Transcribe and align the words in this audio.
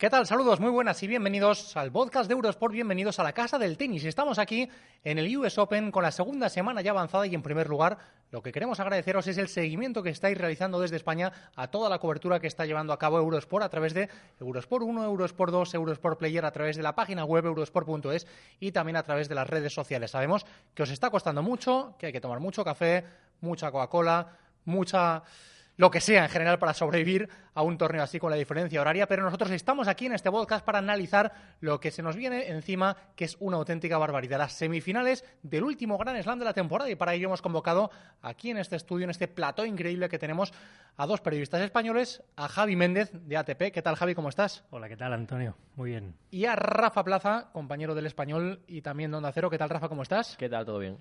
¿Qué 0.00 0.08
tal? 0.08 0.26
Saludos, 0.26 0.60
muy 0.60 0.70
buenas 0.70 1.02
y 1.02 1.06
bienvenidos 1.06 1.76
al 1.76 1.92
podcast 1.92 2.26
de 2.26 2.32
Eurosport, 2.32 2.72
bienvenidos 2.72 3.18
a 3.18 3.22
la 3.22 3.34
casa 3.34 3.58
del 3.58 3.76
tenis. 3.76 4.02
Estamos 4.06 4.38
aquí 4.38 4.66
en 5.04 5.18
el 5.18 5.36
US 5.36 5.58
Open 5.58 5.90
con 5.90 6.02
la 6.02 6.10
segunda 6.10 6.48
semana 6.48 6.80
ya 6.80 6.92
avanzada 6.92 7.26
y 7.26 7.34
en 7.34 7.42
primer 7.42 7.68
lugar 7.68 7.98
lo 8.30 8.40
que 8.40 8.50
queremos 8.50 8.80
agradeceros 8.80 9.26
es 9.26 9.36
el 9.36 9.48
seguimiento 9.48 10.02
que 10.02 10.08
estáis 10.08 10.38
realizando 10.38 10.80
desde 10.80 10.96
España 10.96 11.50
a 11.54 11.66
toda 11.68 11.90
la 11.90 11.98
cobertura 11.98 12.40
que 12.40 12.46
está 12.46 12.64
llevando 12.64 12.94
a 12.94 12.98
cabo 12.98 13.18
Eurosport 13.18 13.62
a 13.62 13.68
través 13.68 13.92
de 13.92 14.08
Eurosport 14.40 14.86
1, 14.86 15.04
Eurosport 15.04 15.52
2, 15.52 15.74
Eurosport 15.74 16.18
Player, 16.18 16.46
a 16.46 16.50
través 16.50 16.76
de 16.78 16.82
la 16.82 16.94
página 16.94 17.26
web 17.26 17.44
eurosport.es 17.44 18.26
y 18.58 18.72
también 18.72 18.96
a 18.96 19.02
través 19.02 19.28
de 19.28 19.34
las 19.34 19.50
redes 19.50 19.74
sociales. 19.74 20.12
Sabemos 20.12 20.46
que 20.72 20.82
os 20.82 20.90
está 20.90 21.10
costando 21.10 21.42
mucho, 21.42 21.94
que 21.98 22.06
hay 22.06 22.12
que 22.12 22.22
tomar 22.22 22.40
mucho 22.40 22.64
café, 22.64 23.04
mucha 23.42 23.70
Coca-Cola, 23.70 24.28
mucha 24.64 25.24
lo 25.80 25.90
que 25.90 26.02
sea 26.02 26.24
en 26.24 26.28
general 26.28 26.58
para 26.58 26.74
sobrevivir 26.74 27.30
a 27.54 27.62
un 27.62 27.78
torneo 27.78 28.02
así 28.02 28.18
con 28.18 28.30
la 28.30 28.36
diferencia 28.36 28.82
horaria, 28.82 29.08
pero 29.08 29.22
nosotros 29.22 29.50
estamos 29.50 29.88
aquí 29.88 30.04
en 30.04 30.12
este 30.12 30.30
podcast 30.30 30.62
para 30.62 30.76
analizar 30.76 31.32
lo 31.60 31.80
que 31.80 31.90
se 31.90 32.02
nos 32.02 32.16
viene 32.16 32.48
encima, 32.48 32.98
que 33.16 33.24
es 33.24 33.38
una 33.40 33.56
auténtica 33.56 33.96
barbaridad. 33.96 34.36
Las 34.36 34.52
semifinales 34.52 35.24
del 35.42 35.64
último 35.64 35.96
Gran 35.96 36.22
Slam 36.22 36.38
de 36.38 36.44
la 36.44 36.52
temporada 36.52 36.90
y 36.90 36.96
para 36.96 37.14
ello 37.14 37.28
hemos 37.28 37.40
convocado 37.40 37.90
aquí 38.20 38.50
en 38.50 38.58
este 38.58 38.76
estudio, 38.76 39.04
en 39.04 39.10
este 39.10 39.26
plató 39.26 39.64
increíble 39.64 40.10
que 40.10 40.18
tenemos, 40.18 40.52
a 40.98 41.06
dos 41.06 41.22
periodistas 41.22 41.62
españoles, 41.62 42.22
a 42.36 42.46
Javi 42.48 42.76
Méndez 42.76 43.10
de 43.14 43.38
ATP. 43.38 43.72
¿Qué 43.72 43.80
tal 43.80 43.96
Javi? 43.96 44.14
¿Cómo 44.14 44.28
estás? 44.28 44.64
Hola, 44.68 44.86
¿qué 44.86 44.98
tal 44.98 45.14
Antonio? 45.14 45.56
Muy 45.76 45.92
bien. 45.92 46.14
Y 46.30 46.44
a 46.44 46.56
Rafa 46.56 47.02
Plaza, 47.04 47.48
compañero 47.54 47.94
del 47.94 48.04
español 48.04 48.60
y 48.66 48.82
también 48.82 49.12
de 49.12 49.16
Onda 49.16 49.32
Cero. 49.32 49.48
¿Qué 49.48 49.56
tal 49.56 49.70
Rafa? 49.70 49.88
¿Cómo 49.88 50.02
estás? 50.02 50.36
¿Qué 50.36 50.50
tal? 50.50 50.66
¿Todo 50.66 50.78
bien? 50.78 50.98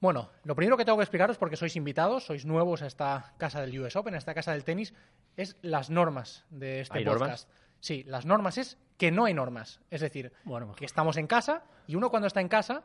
Bueno, 0.00 0.30
lo 0.44 0.54
primero 0.54 0.76
que 0.76 0.84
tengo 0.84 0.98
que 0.98 1.02
explicaros, 1.04 1.38
porque 1.38 1.56
sois 1.56 1.74
invitados, 1.76 2.24
sois 2.24 2.46
nuevos 2.46 2.82
a 2.82 2.86
esta 2.86 3.34
casa 3.36 3.60
del 3.60 3.78
US 3.80 3.96
Open, 3.96 4.14
a 4.14 4.18
esta 4.18 4.34
casa 4.34 4.52
del 4.52 4.62
tenis, 4.64 4.94
es 5.36 5.56
las 5.62 5.90
normas 5.90 6.44
de 6.50 6.80
este 6.82 6.98
¿Hay 6.98 7.04
podcast. 7.04 7.20
normas? 7.20 7.48
Sí, 7.80 8.04
las 8.04 8.24
normas 8.26 8.58
es 8.58 8.78
que 8.96 9.10
no 9.10 9.24
hay 9.24 9.34
normas. 9.34 9.80
Es 9.90 10.00
decir, 10.00 10.32
Bueno, 10.44 10.72
que 10.74 10.84
estamos 10.84 11.16
en 11.16 11.26
casa 11.26 11.62
y 11.86 11.94
uno 11.96 12.10
cuando 12.10 12.26
está 12.28 12.40
en 12.40 12.48
casa 12.48 12.82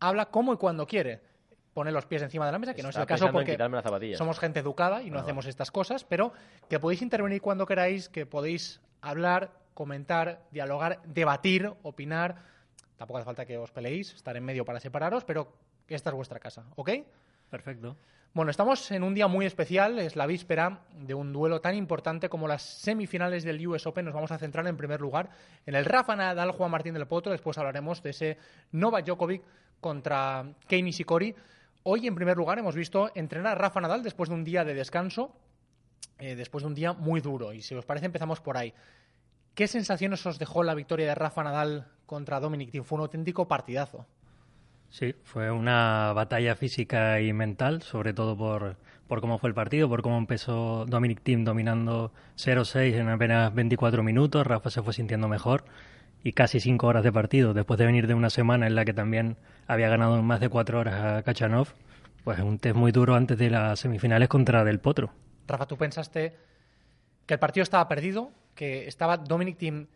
habla 0.00 0.26
como 0.26 0.52
y 0.52 0.56
cuando 0.56 0.86
quiere. 0.86 1.20
Pone 1.74 1.92
los 1.92 2.06
pies 2.06 2.22
encima 2.22 2.46
de 2.46 2.52
la 2.52 2.58
mesa, 2.58 2.74
que 2.74 2.82
no 2.82 2.88
es 2.88 2.96
el 2.96 3.04
caso 3.06 3.30
porque 3.30 3.58
somos 4.16 4.38
gente 4.38 4.60
educada 4.60 5.02
y 5.02 5.10
no 5.10 5.18
Ah, 5.18 5.22
hacemos 5.22 5.44
estas 5.46 5.70
cosas, 5.70 6.04
pero 6.04 6.32
que 6.70 6.80
podéis 6.80 7.02
intervenir 7.02 7.42
cuando 7.42 7.66
queráis, 7.66 8.08
que 8.08 8.24
podéis 8.24 8.80
hablar, 9.02 9.52
comentar, 9.74 10.42
dialogar, 10.52 11.02
debatir, 11.04 11.70
opinar. 11.82 12.36
Tampoco 12.96 13.18
hace 13.18 13.26
falta 13.26 13.44
que 13.44 13.58
os 13.58 13.70
peleéis, 13.72 14.14
estar 14.14 14.34
en 14.38 14.44
medio 14.44 14.64
para 14.64 14.80
separaros, 14.80 15.24
pero 15.24 15.52
esta 15.94 16.10
es 16.10 16.16
vuestra 16.16 16.40
casa, 16.40 16.64
¿ok? 16.76 16.90
Perfecto. 17.50 17.96
Bueno, 18.34 18.50
estamos 18.50 18.90
en 18.90 19.02
un 19.02 19.14
día 19.14 19.28
muy 19.28 19.46
especial, 19.46 19.98
es 19.98 20.14
la 20.14 20.26
víspera 20.26 20.80
de 20.92 21.14
un 21.14 21.32
duelo 21.32 21.62
tan 21.62 21.74
importante 21.74 22.28
como 22.28 22.46
las 22.46 22.62
semifinales 22.62 23.44
del 23.44 23.66
US 23.66 23.86
Open. 23.86 24.04
Nos 24.04 24.12
vamos 24.12 24.30
a 24.30 24.36
centrar 24.36 24.66
en 24.66 24.76
primer 24.76 25.00
lugar 25.00 25.30
en 25.64 25.74
el 25.74 25.86
Rafa 25.86 26.14
Nadal, 26.16 26.50
Juan 26.50 26.70
Martín 26.70 26.92
del 26.92 27.06
Potro, 27.06 27.32
después 27.32 27.56
hablaremos 27.56 28.02
de 28.02 28.10
ese 28.10 28.38
Novak 28.72 29.06
Djokovic 29.06 29.42
contra 29.80 30.44
Kei 30.68 30.82
Nishikori. 30.82 31.34
Hoy, 31.84 32.06
en 32.06 32.14
primer 32.14 32.36
lugar, 32.36 32.58
hemos 32.58 32.74
visto 32.74 33.10
entrenar 33.14 33.52
a 33.52 33.58
Rafa 33.58 33.80
Nadal 33.80 34.02
después 34.02 34.28
de 34.28 34.34
un 34.34 34.44
día 34.44 34.64
de 34.64 34.74
descanso, 34.74 35.34
eh, 36.18 36.34
después 36.34 36.62
de 36.62 36.68
un 36.68 36.74
día 36.74 36.92
muy 36.92 37.22
duro. 37.22 37.54
Y 37.54 37.62
si 37.62 37.74
os 37.74 37.86
parece, 37.86 38.04
empezamos 38.04 38.42
por 38.42 38.58
ahí. 38.58 38.74
¿Qué 39.54 39.66
sensaciones 39.66 40.26
os 40.26 40.38
dejó 40.38 40.62
la 40.62 40.74
victoria 40.74 41.06
de 41.06 41.14
Rafa 41.14 41.42
Nadal 41.42 41.88
contra 42.04 42.38
Dominic 42.38 42.70
Thiem? 42.70 42.84
Fue 42.84 42.96
un 42.96 43.02
auténtico 43.02 43.48
partidazo. 43.48 44.04
Sí, 44.90 45.14
fue 45.24 45.50
una 45.50 46.12
batalla 46.14 46.56
física 46.56 47.20
y 47.20 47.32
mental, 47.32 47.82
sobre 47.82 48.14
todo 48.14 48.36
por, 48.36 48.76
por 49.08 49.20
cómo 49.20 49.38
fue 49.38 49.48
el 49.48 49.54
partido, 49.54 49.88
por 49.88 50.02
cómo 50.02 50.18
empezó 50.18 50.86
Dominic 50.86 51.22
Thiem 51.22 51.44
dominando 51.44 52.12
0-6 52.36 52.94
en 52.94 53.08
apenas 53.08 53.54
24 53.54 54.02
minutos. 54.02 54.46
Rafa 54.46 54.70
se 54.70 54.82
fue 54.82 54.92
sintiendo 54.92 55.28
mejor 55.28 55.64
y 56.22 56.32
casi 56.32 56.60
5 56.60 56.86
horas 56.86 57.04
de 57.04 57.12
partido, 57.12 57.54
después 57.54 57.78
de 57.78 57.86
venir 57.86 58.06
de 58.06 58.14
una 58.14 58.30
semana 58.30 58.66
en 58.66 58.74
la 58.74 58.84
que 58.84 58.94
también 58.94 59.36
había 59.66 59.88
ganado 59.88 60.22
más 60.22 60.40
de 60.40 60.48
4 60.48 60.80
horas 60.80 60.94
a 60.94 61.22
Kachanov. 61.22 61.68
Pues 62.24 62.40
un 62.40 62.58
test 62.58 62.74
muy 62.74 62.90
duro 62.90 63.14
antes 63.14 63.38
de 63.38 63.50
las 63.50 63.78
semifinales 63.78 64.28
contra 64.28 64.64
Del 64.64 64.80
Potro. 64.80 65.12
Rafa, 65.46 65.66
¿tú 65.66 65.76
pensaste 65.76 66.36
que 67.26 67.34
el 67.34 67.40
partido 67.40 67.62
estaba 67.62 67.86
perdido? 67.86 68.32
¿Que 68.56 68.88
estaba 68.88 69.18
Dominic 69.18 69.58
Thiem 69.58 69.86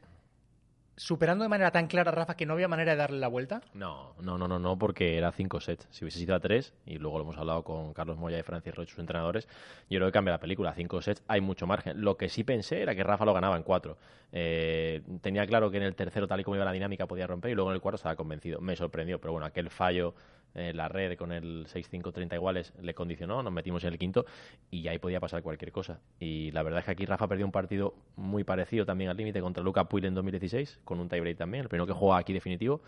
superando 1.00 1.44
de 1.44 1.48
manera 1.48 1.70
tan 1.70 1.86
clara 1.86 2.10
a 2.10 2.14
Rafa 2.14 2.36
que 2.36 2.44
no 2.44 2.52
había 2.52 2.68
manera 2.68 2.92
de 2.92 2.98
darle 2.98 3.18
la 3.18 3.28
vuelta? 3.28 3.62
No, 3.72 4.12
no, 4.20 4.36
no, 4.36 4.46
no, 4.46 4.58
no, 4.58 4.78
porque 4.78 5.16
era 5.16 5.32
cinco 5.32 5.58
sets. 5.58 5.88
Si 5.90 6.04
hubiese 6.04 6.18
sido 6.18 6.34
a 6.34 6.40
tres, 6.40 6.74
y 6.84 6.98
luego 6.98 7.16
lo 7.16 7.24
hemos 7.24 7.38
hablado 7.38 7.64
con 7.64 7.94
Carlos 7.94 8.18
Moya 8.18 8.38
y 8.38 8.42
Francis 8.42 8.74
Roche, 8.74 8.90
sus 8.90 8.98
entrenadores, 8.98 9.48
yo 9.88 9.98
creo 9.98 10.08
que 10.08 10.12
cambia 10.12 10.32
la 10.32 10.40
película. 10.40 10.74
Cinco 10.74 11.00
sets, 11.00 11.22
hay 11.26 11.40
mucho 11.40 11.66
margen. 11.66 12.02
Lo 12.02 12.18
que 12.18 12.28
sí 12.28 12.44
pensé 12.44 12.82
era 12.82 12.94
que 12.94 13.02
Rafa 13.02 13.24
lo 13.24 13.32
ganaba 13.32 13.56
en 13.56 13.62
cuatro. 13.62 13.96
Eh, 14.30 15.00
tenía 15.22 15.46
claro 15.46 15.70
que 15.70 15.78
en 15.78 15.84
el 15.84 15.94
tercero, 15.94 16.28
tal 16.28 16.40
y 16.40 16.44
como 16.44 16.56
iba 16.56 16.66
la 16.66 16.72
dinámica, 16.72 17.06
podía 17.06 17.26
romper, 17.26 17.52
y 17.52 17.54
luego 17.54 17.70
en 17.70 17.76
el 17.76 17.80
cuarto 17.80 17.96
estaba 17.96 18.14
convencido. 18.14 18.60
Me 18.60 18.76
sorprendió, 18.76 19.18
pero 19.18 19.32
bueno, 19.32 19.46
aquel 19.46 19.70
fallo 19.70 20.14
en 20.54 20.76
la 20.76 20.88
red 20.88 21.16
con 21.16 21.32
el 21.32 21.66
6-5-30 21.66 22.34
iguales 22.34 22.72
le 22.80 22.94
condicionó, 22.94 23.42
nos 23.42 23.52
metimos 23.52 23.84
en 23.84 23.92
el 23.92 23.98
quinto, 23.98 24.26
y 24.70 24.88
ahí 24.88 24.98
podía 24.98 25.20
pasar 25.20 25.42
cualquier 25.42 25.72
cosa. 25.72 26.00
Y 26.18 26.50
la 26.52 26.62
verdad 26.62 26.80
es 26.80 26.84
que 26.86 26.90
aquí 26.92 27.06
Rafa 27.06 27.28
perdió 27.28 27.46
un 27.46 27.52
partido 27.52 27.94
muy 28.16 28.44
parecido 28.44 28.84
también 28.84 29.10
al 29.10 29.16
límite 29.16 29.40
contra 29.40 29.62
Luca 29.62 29.84
Puig 29.84 30.04
en 30.04 30.14
2016, 30.14 30.80
con 30.84 31.00
un 31.00 31.08
tiebreak 31.08 31.36
también, 31.36 31.62
el 31.62 31.68
primero 31.68 31.86
que 31.86 31.92
juega 31.92 32.18
aquí 32.18 32.32
definitivo, 32.32 32.82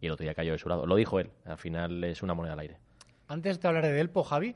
y 0.00 0.06
el 0.06 0.12
otro 0.12 0.24
día 0.24 0.34
cayó 0.34 0.52
de 0.52 0.58
su 0.58 0.68
lado. 0.68 0.86
Lo 0.86 0.96
dijo 0.96 1.18
él, 1.20 1.30
al 1.44 1.58
final 1.58 2.04
es 2.04 2.22
una 2.22 2.34
moneda 2.34 2.52
al 2.52 2.60
aire. 2.60 2.76
Antes 3.28 3.60
de 3.60 3.68
hablar 3.68 3.82
de 3.82 3.92
Delpo, 3.92 4.22
Javi, 4.22 4.54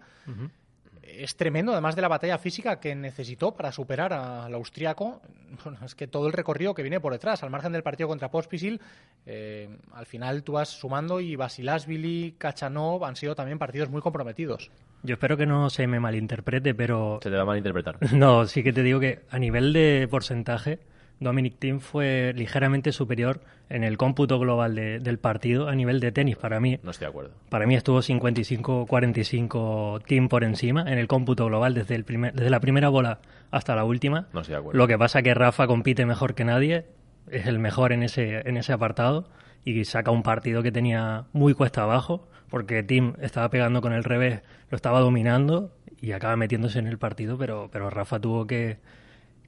es 1.02 1.36
tremendo, 1.36 1.72
además 1.72 1.96
de 1.96 2.02
la 2.02 2.08
batalla 2.08 2.38
física 2.38 2.80
que 2.80 2.94
necesitó 2.94 3.52
para 3.52 3.72
superar 3.72 4.12
al 4.12 4.54
austriaco. 4.54 5.20
Bueno, 5.64 5.78
es 5.84 5.96
que 5.96 6.06
todo 6.06 6.28
el 6.28 6.32
recorrido 6.32 6.74
que 6.74 6.82
viene 6.82 7.00
por 7.00 7.12
detrás, 7.12 7.42
al 7.42 7.50
margen 7.50 7.72
del 7.72 7.82
partido 7.82 8.08
contra 8.08 8.30
Pospisil, 8.30 8.80
eh, 9.26 9.68
al 9.92 10.06
final 10.06 10.44
tú 10.44 10.52
vas 10.52 10.68
sumando 10.68 11.20
y 11.20 11.34
Basilashvili, 11.34 12.36
Kachanov 12.38 13.04
han 13.04 13.16
sido 13.16 13.34
también 13.34 13.58
partidos 13.58 13.90
muy 13.90 14.00
comprometidos. 14.00 14.70
Yo 15.02 15.14
espero 15.14 15.36
que 15.36 15.46
no 15.46 15.68
se 15.68 15.86
me 15.88 15.98
malinterprete, 15.98 16.72
pero 16.72 17.18
Se 17.20 17.30
te 17.30 17.36
va 17.36 17.42
a 17.42 17.46
malinterpretar. 17.46 17.98
No, 18.14 18.46
sí 18.46 18.62
que 18.62 18.72
te 18.72 18.82
digo 18.84 19.00
que 19.00 19.20
a 19.28 19.38
nivel 19.38 19.72
de 19.72 20.06
porcentaje, 20.08 20.78
Dominic 21.20 21.58
Thiem 21.58 21.80
fue 21.80 22.32
ligeramente 22.34 22.92
superior 22.92 23.40
en 23.68 23.84
el 23.84 23.96
cómputo 23.98 24.38
global 24.38 24.74
de- 24.74 24.98
del 25.00 25.18
partido 25.18 25.68
a 25.68 25.74
nivel 25.74 26.00
de 26.00 26.10
tenis. 26.12 26.36
Para 26.36 26.58
mí, 26.60 26.78
No 26.82 26.90
estoy 26.90 27.04
de 27.04 27.10
acuerdo. 27.10 27.30
para 27.50 27.66
mí 27.66 27.74
estuvo 27.76 28.00
55-45 28.02 30.00
Thiem 30.06 30.28
por 30.28 30.44
encima 30.44 30.82
en 30.82 30.98
el 30.98 31.06
cómputo 31.08 31.46
global 31.46 31.74
desde, 31.74 31.94
el 31.94 32.04
primer, 32.04 32.32
desde 32.34 32.50
la 32.50 32.60
primera 32.60 32.88
bola 32.88 33.20
hasta 33.50 33.74
la 33.74 33.84
última. 33.84 34.28
No 34.32 34.40
estoy 34.40 34.54
de 34.54 34.58
acuerdo. 34.60 34.78
Lo 34.78 34.86
que 34.88 34.98
pasa 34.98 35.22
que 35.22 35.34
Rafa 35.34 35.66
compite 35.66 36.06
mejor 36.06 36.34
que 36.34 36.44
nadie, 36.44 36.86
es 37.30 37.46
el 37.46 37.58
mejor 37.58 37.92
en 37.92 38.02
ese, 38.02 38.48
en 38.48 38.56
ese 38.56 38.72
apartado 38.72 39.28
y 39.64 39.84
saca 39.84 40.10
un 40.10 40.22
partido 40.22 40.62
que 40.62 40.72
tenía 40.72 41.24
muy 41.32 41.54
cuesta 41.54 41.82
abajo 41.82 42.26
porque 42.48 42.82
Tim 42.82 43.12
estaba 43.20 43.48
pegando 43.50 43.80
con 43.82 43.92
el 43.92 44.02
revés, 44.04 44.40
lo 44.70 44.76
estaba 44.76 45.00
dominando 45.00 45.72
y 46.00 46.12
acaba 46.12 46.34
metiéndose 46.36 46.78
en 46.78 46.86
el 46.88 46.98
partido, 46.98 47.36
pero, 47.38 47.68
pero 47.70 47.90
Rafa 47.90 48.18
tuvo 48.18 48.46
que, 48.46 48.78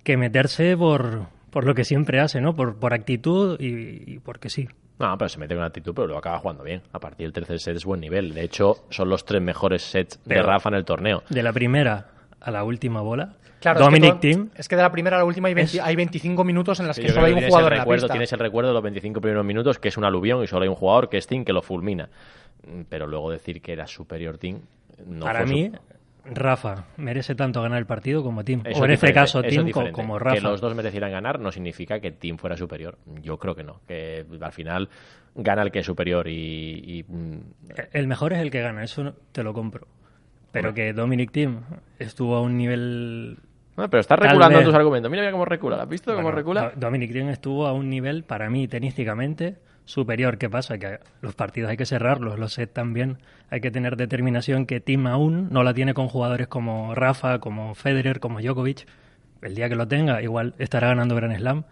que 0.04 0.16
meterse 0.16 0.76
por, 0.76 1.26
por 1.52 1.64
lo 1.64 1.74
que 1.76 1.84
siempre 1.84 2.18
hace, 2.18 2.40
¿no? 2.40 2.56
Por, 2.56 2.76
por 2.80 2.92
actitud 2.94 3.60
y, 3.60 4.14
y 4.14 4.18
porque 4.18 4.48
sí. 4.50 4.68
No, 4.98 5.16
pero 5.16 5.28
se 5.28 5.38
mete 5.38 5.54
con 5.54 5.62
actitud, 5.64 5.92
pero 5.94 6.08
lo 6.08 6.18
acaba 6.18 6.38
jugando 6.38 6.64
bien. 6.64 6.82
A 6.92 6.98
partir 6.98 7.26
del 7.26 7.32
tercer 7.32 7.60
set 7.60 7.76
es 7.76 7.84
buen 7.84 8.00
nivel. 8.00 8.34
De 8.34 8.42
hecho, 8.42 8.84
son 8.90 9.08
los 9.08 9.24
tres 9.24 9.40
mejores 9.42 9.82
sets 9.82 10.18
Pero- 10.26 10.40
de 10.42 10.46
Rafa 10.46 10.68
en 10.70 10.74
el 10.76 10.84
torneo. 10.84 11.22
De 11.28 11.42
la 11.42 11.52
primera 11.52 12.08
a 12.40 12.50
la 12.50 12.64
última 12.64 13.00
bola, 13.02 13.34
Claro, 13.60 13.78
Dominic 13.78 14.14
es 14.24 14.36
que, 14.36 14.48
es 14.56 14.68
que 14.68 14.74
de 14.76 14.82
la 14.82 14.90
primera 14.90 15.16
a 15.16 15.20
la 15.20 15.24
última 15.24 15.46
hay, 15.46 15.54
20 15.54 15.76
es- 15.76 15.82
hay 15.82 15.94
25 15.94 16.42
minutos 16.42 16.80
en 16.80 16.88
las 16.88 16.96
que 16.98 17.06
Yo 17.06 17.12
solo 17.14 17.26
hay 17.26 17.32
un 17.32 17.38
tienes 17.38 17.50
jugador 17.52 17.72
el 17.72 17.74
en 17.74 17.78
la 17.78 17.84
recuerdo, 17.84 18.02
pista. 18.06 18.12
Tienes 18.14 18.32
el 18.32 18.38
recuerdo 18.40 18.68
de 18.70 18.74
los 18.74 18.82
25 18.82 19.20
primeros 19.20 19.44
minutos, 19.44 19.78
que 19.78 19.88
es 19.88 19.96
un 19.96 20.04
aluvión 20.04 20.42
y 20.42 20.48
solo 20.48 20.62
hay 20.64 20.68
un 20.68 20.74
jugador, 20.74 21.08
que 21.08 21.18
es 21.18 21.26
Tim, 21.28 21.44
que 21.44 21.52
lo 21.52 21.62
fulmina. 21.62 22.08
Pero 22.88 23.06
luego 23.06 23.30
decir 23.30 23.60
que 23.62 23.72
era 23.72 23.86
superior 23.86 24.38
Tim... 24.38 24.60
No 25.06 25.24
para 25.26 25.40
fue 25.40 25.48
su- 25.48 25.54
mí, 25.54 25.72
Rafa 26.24 26.84
merece 26.98 27.34
tanto 27.34 27.60
ganar 27.62 27.78
el 27.78 27.86
partido 27.86 28.22
como 28.22 28.44
Tim. 28.44 28.60
Eso 28.64 28.80
o 28.80 28.84
en 28.84 28.92
es 28.92 29.02
este 29.02 29.12
caso, 29.12 29.40
es 29.42 29.48
Tim 29.54 29.70
co- 29.70 29.90
como 29.92 30.18
Rafa. 30.18 30.36
Que 30.36 30.40
los 30.40 30.60
dos 30.60 30.74
merecieran 30.74 31.10
ganar 31.10 31.40
no 31.40 31.50
significa 31.50 31.98
que 32.00 32.12
Tim 32.12 32.36
fuera 32.38 32.56
superior. 32.56 32.96
Yo 33.22 33.38
creo 33.38 33.54
que 33.54 33.64
no. 33.64 33.80
Que 33.88 34.24
al 34.40 34.52
final 34.52 34.88
gana 35.34 35.62
el 35.62 35.72
que 35.72 35.80
es 35.80 35.86
superior 35.86 36.28
y... 36.28 36.98
y, 37.00 37.04
mm, 37.08 37.38
El 37.92 38.06
mejor 38.06 38.32
es 38.32 38.38
el 38.40 38.50
que 38.50 38.60
gana, 38.60 38.84
eso 38.84 39.14
te 39.32 39.42
lo 39.42 39.52
compro. 39.52 39.86
Pero 40.52 40.74
que 40.74 40.92
Dominic 40.92 41.32
Thiem 41.32 41.60
estuvo 41.98 42.36
a 42.36 42.40
un 42.42 42.56
nivel... 42.58 43.38
Pero 43.74 43.98
estás 44.00 44.18
reculando 44.18 44.58
vez. 44.58 44.66
tus 44.66 44.74
argumentos. 44.74 45.10
Mira, 45.10 45.22
mira 45.22 45.32
cómo 45.32 45.46
recula. 45.46 45.82
¿Has 45.82 45.88
visto 45.88 46.14
cómo 46.14 46.30
recula? 46.30 46.72
Do- 46.74 46.80
Dominic 46.86 47.10
Thiem 47.10 47.30
estuvo 47.30 47.66
a 47.66 47.72
un 47.72 47.88
nivel, 47.88 48.22
para 48.24 48.50
mí, 48.50 48.68
tenísticamente 48.68 49.56
superior. 49.84 50.38
¿Qué 50.38 50.48
pasa? 50.48 50.78
Que 50.78 50.98
los 51.20 51.34
partidos 51.34 51.70
hay 51.70 51.76
que 51.76 51.86
cerrarlos, 51.86 52.38
los 52.38 52.54
sets 52.54 52.72
también. 52.72 53.18
Hay 53.50 53.60
que 53.60 53.70
tener 53.70 53.96
determinación 53.96 54.66
que 54.66 54.80
Tim 54.80 55.06
aún 55.06 55.48
no 55.50 55.62
la 55.62 55.74
tiene 55.74 55.94
con 55.94 56.08
jugadores 56.08 56.48
como 56.48 56.94
Rafa, 56.94 57.38
como 57.38 57.74
Federer, 57.74 58.20
como 58.20 58.40
Djokovic. 58.40 58.86
El 59.42 59.54
día 59.54 59.68
que 59.68 59.74
lo 59.74 59.88
tenga, 59.88 60.22
igual 60.22 60.54
estará 60.58 60.88
ganando 60.88 61.16
Grand 61.16 61.36
Slam. 61.36 61.64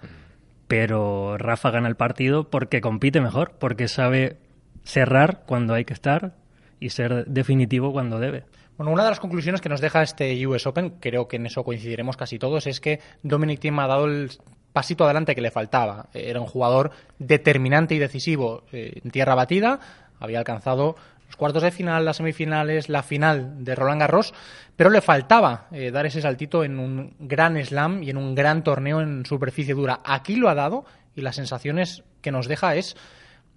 Pero 0.67 1.37
Rafa 1.39 1.71
gana 1.71 1.89
el 1.89 1.97
partido 1.97 2.49
porque 2.49 2.81
compite 2.81 3.21
mejor, 3.21 3.53
porque 3.59 3.89
sabe 3.89 4.39
cerrar 4.85 5.43
cuando 5.47 5.75
hay 5.75 5.85
que 5.85 5.93
estar 5.93 6.35
y 6.79 6.91
ser 6.91 7.27
definitivo 7.27 7.93
cuando 7.93 8.19
debe. 8.19 8.45
Bueno, 8.77 8.93
una 8.93 9.05
de 9.05 9.11
las 9.11 9.21
conclusiones 9.21 9.61
que 9.61 9.69
nos 9.69 9.81
deja 9.81 10.03
este 10.03 10.47
US 10.47 10.67
Open, 10.67 10.95
creo 11.01 11.29
que 11.29 11.37
en 11.37 11.47
eso 11.47 11.65
coincidiremos 11.65 12.17
casi 12.17 12.39
todos, 12.39 12.67
es 12.67 12.81
que 12.81 13.01
Dominic 13.23 13.61
Thiem 13.61 13.79
ha 13.79 13.87
dado 13.87 14.07
el 14.07 14.31
pasito 14.73 15.05
adelante 15.05 15.35
que 15.35 15.41
le 15.41 15.51
faltaba. 15.51 16.09
Era 16.13 16.41
un 16.41 16.47
jugador 16.47 16.91
determinante 17.19 17.95
y 17.95 17.99
decisivo 17.99 18.65
eh, 18.73 19.01
en 19.03 19.11
tierra 19.11 19.35
batida, 19.35 19.81
había 20.19 20.39
alcanzado 20.39 20.97
los 21.27 21.37
cuartos 21.37 21.63
de 21.63 21.71
final, 21.71 22.05
las 22.05 22.17
semifinales, 22.17 22.89
la 22.89 23.03
final 23.03 23.65
de 23.65 23.75
Roland 23.75 24.01
Garros, 24.01 24.35
pero 24.77 24.91
le 24.91 25.01
faltaba 25.01 25.69
eh, 25.71 25.91
dar 25.91 26.07
ese 26.07 26.21
saltito 26.21 26.65
en 26.65 26.79
un 26.79 27.15
gran 27.21 27.63
slam 27.65 28.03
y 28.03 28.11
en 28.11 28.17
un 28.17 28.35
gran 28.35 28.65
torneo 28.65 29.01
en 29.01 29.25
superficie 29.25 29.75
dura. 29.75 30.01
Aquí 30.05 30.37
lo 30.37 30.49
ha 30.49 30.55
dado 30.55 30.85
y 31.15 31.21
las 31.21 31.37
sensaciones 31.37 32.03
que 32.21 32.33
nos 32.33 32.49
deja 32.49 32.75
es 32.75 32.97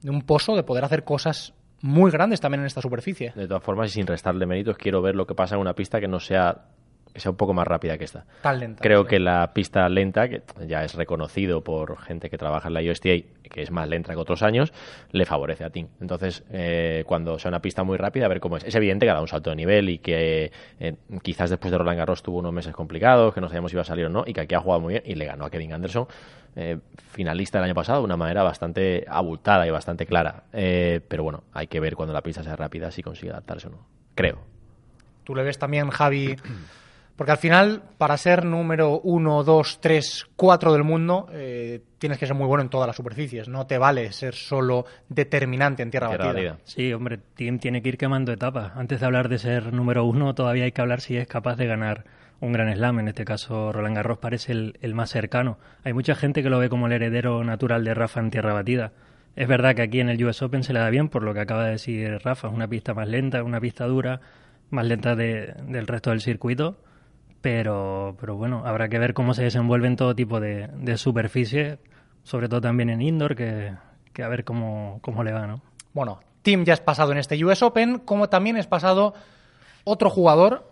de 0.02 0.12
un 0.12 0.22
pozo 0.22 0.56
de 0.56 0.64
poder 0.64 0.84
hacer 0.84 1.04
cosas 1.04 1.54
muy 1.82 2.12
grandes 2.12 2.40
también 2.40 2.62
en 2.62 2.68
esta 2.68 2.82
superficie. 2.82 3.34
De 3.36 3.48
todas 3.48 3.64
formas, 3.64 3.90
y 3.90 3.94
sin 3.94 4.08
restarle 4.08 4.46
méritos, 4.46 4.78
quiero 4.78 5.02
ver 5.02 5.16
lo 5.16 5.26
que 5.26 5.36
pasa 5.36 5.56
en 5.56 5.62
una 5.62 5.74
pista 5.74 6.00
que 6.00 6.08
no 6.08 6.20
sea 6.20 6.66
que 7.14 7.20
sea 7.20 7.32
un 7.32 7.38
poco 7.38 7.54
más 7.54 7.68
rápida 7.68 7.98
que 7.98 8.06
esta. 8.06 8.26
Tan 8.42 8.60
lenta. 8.60 8.82
Creo 8.82 9.06
que 9.06 9.20
la 9.20 9.54
pista 9.54 9.88
lenta, 9.88 10.28
que 10.28 10.42
ya 10.68 10.84
es 10.84 10.96
reconocido 10.96 11.64
por 11.64 12.00
gente 12.00 12.30
que 12.30 12.38
trabaja 12.38 12.70
en 12.70 12.74
la 12.74 12.82
USTA, 12.82 13.10
que 13.44 13.62
es 13.62 13.70
más 13.70 13.88
lenta 13.88 14.14
que 14.14 14.20
otros 14.20 14.42
años, 14.42 14.74
le 15.12 15.26
favorece 15.26 15.64
a 15.64 15.70
Tim. 15.70 15.88
Entonces, 16.02 16.44
eh, 16.52 17.04
cuando 17.06 17.38
sea 17.38 17.50
una 17.50 17.62
pista 17.62 17.84
muy 17.84 17.98
rápida, 17.98 18.26
a 18.26 18.30
ver 18.30 18.40
cómo 18.40 18.58
es. 18.58 18.64
Es 18.64 18.74
evidente 18.74 19.06
que 19.06 19.12
ha 19.12 19.14
dado 19.14 19.24
un 19.24 19.30
salto 19.30 19.52
de 19.52 19.56
nivel 19.56 19.90
y 19.90 20.00
que 20.00 20.52
eh, 20.80 20.96
quizás 21.22 21.52
después 21.52 21.72
de 21.72 21.78
Roland 21.78 22.00
Garros 22.00 22.24
tuvo 22.24 22.40
unos 22.40 22.52
meses 22.52 22.74
complicados, 22.74 23.34
que 23.34 23.42
no 23.42 23.48
sabíamos 23.48 23.70
si 23.70 23.76
iba 23.76 23.84
a 23.84 23.86
salir 23.86 24.06
o 24.08 24.10
no, 24.10 24.24
y 24.26 24.34
que 24.34 24.42
aquí 24.42 24.56
ha 24.56 24.60
jugado 24.60 24.82
muy 24.82 24.94
bien 24.94 25.04
y 25.06 25.14
le 25.14 25.26
ganó 25.26 25.46
a 25.46 25.52
Kevin 25.52 25.74
Anderson, 25.74 26.08
eh, 26.56 26.80
finalista 27.12 27.60
el 27.60 27.66
año 27.66 27.76
pasado, 27.76 28.00
de 28.00 28.06
una 28.06 28.18
manera 28.18 28.42
bastante 28.42 29.06
abultada 29.08 29.68
y 29.68 29.70
bastante 29.70 30.08
clara. 30.08 30.46
pero 30.52 31.24
bueno, 31.24 31.44
hay 31.54 31.68
que 31.68 31.80
ver 31.80 31.96
cuando 31.96 32.14
la 32.14 32.24
pista 32.24 32.44
sea 32.44 32.56
rápida 32.56 32.90
si 32.90 33.04
consigue 33.04 33.32
adaptarse 33.32 33.68
o 33.68 33.72
no. 33.72 33.86
Creo. 34.16 34.40
¿Tú 35.24 35.36
le 35.36 35.44
ves 35.44 35.60
también, 35.60 35.90
Javi? 35.90 36.36
Porque 37.16 37.32
al 37.32 37.38
final, 37.38 37.84
para 38.00 38.18
ser 38.18 38.44
número 38.44 39.00
uno, 39.02 39.44
dos, 39.44 39.80
tres, 39.80 40.26
cuatro 40.36 40.74
del 40.74 40.84
mundo, 40.84 41.28
eh, 41.32 41.82
tienes 42.00 42.18
que 42.18 42.26
ser 42.26 42.36
muy 42.36 42.48
bueno 42.48 42.64
en 42.64 42.70
todas 42.70 42.88
las 42.88 42.96
superficies. 42.96 43.48
No 43.48 43.68
te 43.68 43.78
vale 43.78 44.12
ser 44.12 44.34
solo 44.34 44.86
determinante 45.10 45.84
en 45.84 45.92
tierra, 45.92 46.18
batida. 46.18 46.58
Sí, 46.64 46.92
hombre, 46.92 47.20
Tim 47.36 47.60
tiene 47.60 47.84
que 47.84 47.90
ir 47.90 47.98
quemando 48.00 48.32
etapas. 48.32 48.72
Antes 48.76 49.00
de 49.00 49.06
hablar 49.06 49.30
de 49.30 49.38
ser 49.38 49.74
número 49.74 50.06
uno, 50.06 50.34
todavía 50.34 50.64
hay 50.64 50.72
que 50.72 50.82
hablar 50.82 51.02
si 51.02 51.16
es 51.16 51.28
capaz 51.28 51.56
de 51.56 51.68
ganar 51.68 52.04
un 52.40 52.52
gran 52.52 52.74
slam. 52.74 53.00
En 53.00 53.08
este 53.08 53.26
caso, 53.26 53.72
Roland 53.72 53.96
Garros 53.96 54.18
parece 54.18 54.52
el, 54.52 54.80
el 54.82 54.96
más 54.96 55.12
cercano. 55.12 55.60
Hay 55.84 55.94
mucha 55.94 56.16
gente 56.16 56.42
que 56.42 56.50
lo 56.50 56.58
ve 56.58 56.68
como 56.68 56.88
el 56.88 56.94
heredero 56.94 57.44
natural 57.44 57.84
de 57.84 57.94
Rafa 57.94 58.22
en 58.22 58.32
tierra 58.32 58.54
batida. 58.54 58.92
Es 59.36 59.48
verdad 59.48 59.76
que 59.76 59.84
aquí 59.84 60.00
en 60.00 60.10
el 60.10 60.24
US 60.26 60.42
Open 60.42 60.64
se 60.64 60.74
le 60.74 60.80
da 60.80 60.90
bien, 60.90 61.10
por 61.10 61.22
lo 61.22 61.36
que 61.36 61.42
acaba 61.42 61.66
de 61.66 61.72
decir 61.72 62.20
Rafa. 62.24 62.48
Es 62.48 62.54
una 62.56 62.68
pista 62.68 62.96
más 62.96 63.08
lenta, 63.08 63.44
una 63.44 63.60
pista 63.60 63.86
dura, 63.86 64.20
más 64.72 64.86
lenta 64.88 65.16
de, 65.16 65.54
del 65.68 65.86
resto 65.86 66.10
del 66.10 66.22
circuito 66.22 66.80
pero, 67.44 68.16
pero 68.22 68.38
bueno, 68.38 68.64
habrá 68.66 68.88
que 68.88 68.98
ver 68.98 69.14
cómo 69.14 69.34
se 69.34 69.44
desenvuelve 69.44 69.88
en 69.88 69.98
todo 69.98 70.16
tipo 70.16 70.40
de, 70.40 70.70
de 70.78 70.96
superficie, 70.96 71.78
sobre 72.24 72.48
todo 72.48 72.62
también 72.62 72.90
en 72.90 73.02
indoor, 73.02 73.36
que, 73.36 73.74
que 74.14 74.24
a 74.24 74.30
ver 74.30 74.46
cómo, 74.46 75.00
cómo 75.02 75.26
le 75.26 75.34
va, 75.34 75.46
¿no? 75.46 75.62
Bueno, 75.92 76.22
Tim 76.42 76.64
ya 76.64 76.72
es 76.72 76.80
pasado 76.80 77.12
en 77.12 77.18
este 77.18 77.44
US 77.44 77.62
Open, 77.62 78.00
como 78.00 78.30
también 78.30 78.56
es 78.56 78.66
pasado 78.66 79.14
otro 79.84 80.10
jugador 80.10 80.72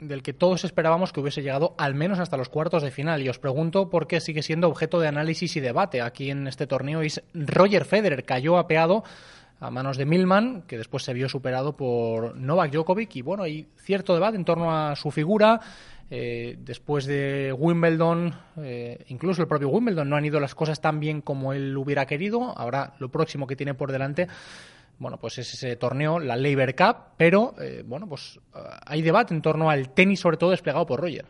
del 0.00 0.22
que 0.22 0.32
todos 0.32 0.64
esperábamos 0.64 1.12
que 1.12 1.20
hubiese 1.20 1.42
llegado 1.42 1.74
al 1.76 1.94
menos 1.94 2.20
hasta 2.20 2.38
los 2.38 2.48
cuartos 2.48 2.82
de 2.82 2.90
final. 2.90 3.20
Y 3.20 3.28
os 3.28 3.38
pregunto 3.38 3.90
por 3.90 4.06
qué 4.06 4.20
sigue 4.20 4.42
siendo 4.42 4.68
objeto 4.68 5.00
de 5.00 5.08
análisis 5.08 5.56
y 5.56 5.60
debate 5.60 6.00
aquí 6.00 6.30
en 6.30 6.46
este 6.46 6.66
torneo. 6.66 7.02
Es 7.02 7.22
Roger 7.34 7.84
Federer, 7.84 8.24
cayó 8.24 8.56
apeado 8.56 9.04
a 9.60 9.70
manos 9.70 9.96
de 9.96 10.06
Milman, 10.06 10.62
que 10.62 10.78
después 10.78 11.02
se 11.02 11.12
vio 11.12 11.28
superado 11.28 11.76
por 11.76 12.36
Novak 12.36 12.70
Djokovic. 12.72 13.16
Y 13.16 13.22
bueno, 13.22 13.42
hay 13.42 13.66
cierto 13.76 14.14
debate 14.14 14.36
en 14.36 14.44
torno 14.44 14.74
a 14.74 14.94
su 14.94 15.10
figura. 15.10 15.60
Eh, 16.10 16.56
después 16.60 17.04
de 17.04 17.52
Wimbledon, 17.52 18.34
eh, 18.62 19.04
incluso 19.08 19.42
el 19.42 19.48
propio 19.48 19.68
Wimbledon, 19.68 20.08
no 20.08 20.16
han 20.16 20.24
ido 20.24 20.40
las 20.40 20.54
cosas 20.54 20.80
tan 20.80 21.00
bien 21.00 21.20
como 21.20 21.52
él 21.52 21.76
hubiera 21.76 22.06
querido. 22.06 22.56
Ahora 22.56 22.94
lo 22.98 23.10
próximo 23.10 23.46
que 23.46 23.56
tiene 23.56 23.74
por 23.74 23.92
delante, 23.92 24.26
bueno, 24.98 25.18
pues 25.18 25.38
es 25.38 25.52
ese 25.52 25.76
torneo, 25.76 26.18
la 26.18 26.36
Labour 26.36 26.74
Cup, 26.74 26.96
pero 27.16 27.54
eh, 27.60 27.82
bueno, 27.86 28.08
pues 28.08 28.40
hay 28.86 29.02
debate 29.02 29.34
en 29.34 29.42
torno 29.42 29.70
al 29.70 29.90
tenis, 29.90 30.20
sobre 30.20 30.38
todo 30.38 30.50
desplegado 30.50 30.86
por 30.86 31.00
Roger. 31.00 31.26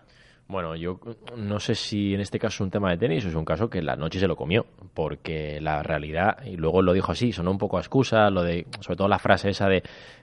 Bueno, 0.49 0.75
yo 0.77 0.99
no 1.37 1.61
sé 1.61 1.75
si 1.75 2.15
en 2.15 2.21
este 2.21 2.39
caso 2.39 2.55
es 2.56 2.61
un 2.62 2.71
tema 2.71 2.91
de 2.91 2.97
tenis 2.97 3.23
o 3.27 3.29
es 3.29 3.35
un 3.35 3.45
caso 3.45 3.69
que 3.69 3.83
la 3.83 3.97
noche 3.97 4.19
se 4.19 4.27
lo 4.27 4.35
comió, 4.35 4.65
porque 4.95 5.61
la 5.61 5.83
realidad, 5.83 6.39
y 6.43 6.56
luego 6.56 6.81
lo 6.81 6.95
dijo 6.95 7.12
así, 7.12 7.33
sonó 7.33 7.50
un 7.50 7.59
poco 7.59 7.77
a 7.77 7.81
excusa, 7.81 8.31
lo 8.31 8.43
de, 8.43 8.67
sobre 8.81 8.97
todo 8.97 9.09
la 9.09 9.19
frase 9.19 9.50
esa 9.50 9.69
de 9.69 9.83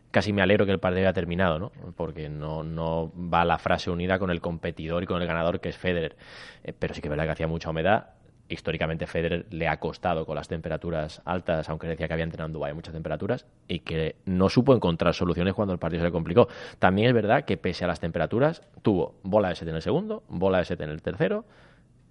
casi 0.09 0.33
me 0.33 0.41
alegro 0.41 0.65
que 0.65 0.71
el 0.71 0.79
partido 0.79 1.01
haya 1.01 1.13
terminado, 1.13 1.59
¿no? 1.59 1.71
Porque 1.95 2.27
no, 2.27 2.63
no 2.63 3.11
va 3.15 3.45
la 3.45 3.59
frase 3.59 3.91
unida 3.91 4.17
con 4.17 4.31
el 4.31 4.41
competidor 4.41 5.03
y 5.03 5.05
con 5.05 5.21
el 5.21 5.27
ganador 5.27 5.59
que 5.59 5.69
es 5.69 5.77
Federer. 5.77 6.15
Eh, 6.63 6.73
pero 6.77 6.95
sí 6.95 7.01
que 7.01 7.07
es 7.07 7.11
verdad 7.11 7.25
que 7.25 7.31
hacía 7.31 7.47
mucha 7.47 7.69
humedad. 7.69 8.15
Históricamente 8.47 9.07
Federer 9.07 9.45
le 9.49 9.67
ha 9.67 9.79
costado 9.79 10.25
con 10.25 10.35
las 10.35 10.47
temperaturas 10.47 11.21
altas, 11.25 11.67
aunque 11.69 11.87
decía 11.87 12.07
que 12.07 12.13
había 12.13 12.25
entrenado 12.25 12.47
en 12.47 12.53
Dubái 12.53 12.73
muchas 12.73 12.93
temperaturas, 12.93 13.45
y 13.67 13.79
que 13.79 14.17
no 14.25 14.49
supo 14.49 14.75
encontrar 14.75 15.13
soluciones 15.13 15.53
cuando 15.53 15.73
el 15.73 15.79
partido 15.79 16.01
se 16.01 16.05
le 16.05 16.11
complicó. 16.11 16.47
También 16.77 17.07
es 17.07 17.13
verdad 17.13 17.45
que 17.45 17.57
pese 17.57 17.85
a 17.85 17.87
las 17.87 17.99
temperaturas, 17.99 18.61
tuvo 18.81 19.15
bola 19.23 19.49
de 19.49 19.55
set 19.55 19.67
en 19.67 19.75
el 19.75 19.81
segundo, 19.81 20.23
bola 20.27 20.59
de 20.59 20.65
set 20.65 20.81
en 20.81 20.89
el 20.89 21.01
tercero, 21.01 21.45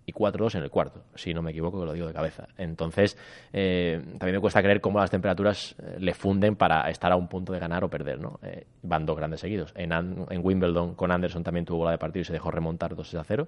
y 0.07 0.13
4-2 0.13 0.57
en 0.57 0.65
el 0.65 0.71
cuarto, 0.71 1.03
si 1.15 1.33
no 1.33 1.43
me 1.43 1.51
equivoco, 1.51 1.81
que 1.81 1.87
lo 1.87 1.93
digo 1.93 2.07
de 2.07 2.13
cabeza. 2.13 2.49
Entonces, 2.59 3.17
eh, 3.53 4.01
también 4.19 4.37
me 4.37 4.41
cuesta 4.41 4.63
creer 4.63 4.81
cómo 4.81 4.99
las 4.99 5.11
temperaturas 5.11 5.75
eh, 5.79 5.97
le 5.99 6.15
funden 6.15 6.57
para 6.57 6.89
estar 6.91 7.11
a 7.11 7.17
un 7.17 7.29
punto 7.29 7.53
de 7.53 7.59
ganar 7.59 7.85
o 7.85 7.89
perder. 7.89 8.21
¿no? 8.21 8.39
Eh, 8.43 8.67
van 8.83 9.07
dos 9.07 9.17
grandes 9.17 9.41
seguidos. 9.41 9.73
En, 9.77 9.93
en, 9.93 10.41
Wimbledon 10.45 10.95
con 10.95 11.11
Anderson 11.11 11.43
también 11.43 11.65
tuvo 11.65 11.79
bola 11.79 11.93
de 11.93 11.99
partido 11.99 12.23
y 12.23 12.25
se 12.25 12.33
dejó 12.33 12.51
remontar 12.51 12.95
2-0. 12.95 13.47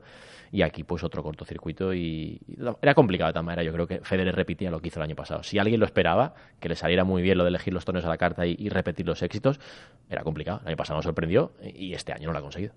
Y 0.53 0.63
aquí, 0.63 0.83
pues, 0.85 1.05
otro 1.05 1.23
cortocircuito. 1.23 1.93
Y, 1.93 2.41
era 2.81 2.95
complicado 2.95 3.29
de 3.29 3.35
tal 3.35 3.45
manera. 3.45 3.63
Yo 3.63 3.73
creo 3.73 3.87
que 3.87 4.01
Federer 4.01 4.35
repetía 4.35 4.71
lo 4.71 4.81
que 4.81 4.89
hizo 4.89 5.01
el 5.01 5.05
año 5.05 5.17
pasado. 5.17 5.43
Si 5.43 5.59
alguien 5.59 5.79
lo 5.79 5.87
esperaba, 5.87 6.35
que 6.59 6.69
le 6.69 6.75
saliera 6.75 7.05
muy 7.05 7.23
bien 7.23 7.37
lo 7.37 7.45
de 7.45 7.51
elegir 7.51 7.75
los 7.75 7.85
torneos 7.85 8.07
a 8.07 8.09
la 8.09 8.17
carta 8.17 8.47
y, 8.47 8.57
y 8.59 8.71
repetir 8.71 9.07
los 9.07 9.23
éxitos, 9.23 9.61
era 10.09 10.23
complicado. 10.23 10.61
El 10.63 10.69
año 10.69 10.77
pasado 10.77 10.97
nos 10.97 11.05
sorprendió 11.05 11.53
y 11.63 11.93
este 11.93 12.13
año 12.13 12.29
no 12.29 12.33
lo 12.33 12.39
ha 12.39 12.43
conseguido 12.43 12.73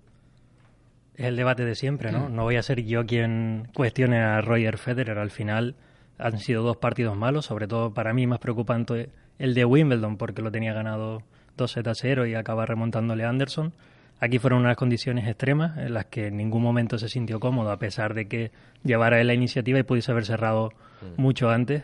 es 1.20 1.26
el 1.26 1.36
debate 1.36 1.66
de 1.66 1.76
siempre, 1.76 2.14
¿no? 2.14 2.30
No 2.30 2.44
voy 2.44 2.56
a 2.56 2.64
ser 2.64 2.82
yo 2.86 3.06
quien 3.06 3.68
cuestione 3.74 4.22
a 4.22 4.40
Roger 4.40 4.78
Federer. 4.78 5.20
Al 5.20 5.32
final 5.32 5.76
han 6.18 6.40
sido 6.40 6.64
dos 6.64 6.78
partidos 6.78 7.18
malos, 7.18 7.48
sobre 7.48 7.68
todo 7.68 7.94
para 7.94 8.14
mí 8.14 8.26
más 8.26 8.40
preocupante 8.40 9.10
el 9.38 9.54
de 9.54 9.66
Wimbledon, 9.66 10.16
porque 10.16 10.42
lo 10.42 10.50
tenía 10.50 10.72
ganado 10.72 11.22
2 11.58 11.78
a 11.78 11.94
0 11.94 12.26
y 12.26 12.36
acaba 12.36 12.66
remontándole 12.66 13.26
a 13.26 13.30
Anderson. 13.30 13.74
Aquí 14.22 14.40
fueron 14.40 14.62
unas 14.62 14.78
condiciones 14.78 15.28
extremas 15.28 15.78
en 15.78 15.94
las 15.94 16.06
que 16.06 16.28
en 16.28 16.38
ningún 16.38 16.64
momento 16.64 16.98
se 16.98 17.10
sintió 17.10 17.42
cómodo, 17.42 17.72
a 17.72 17.80
pesar 17.80 18.14
de 18.14 18.30
que 18.30 18.52
llevara 18.86 19.20
él 19.20 19.28
la 19.28 19.34
iniciativa 19.34 19.78
y 19.78 19.84
pudiese 19.84 20.14
haber 20.14 20.26
cerrado 20.26 20.72
mm. 21.02 21.22
mucho 21.22 21.50
antes. 21.50 21.84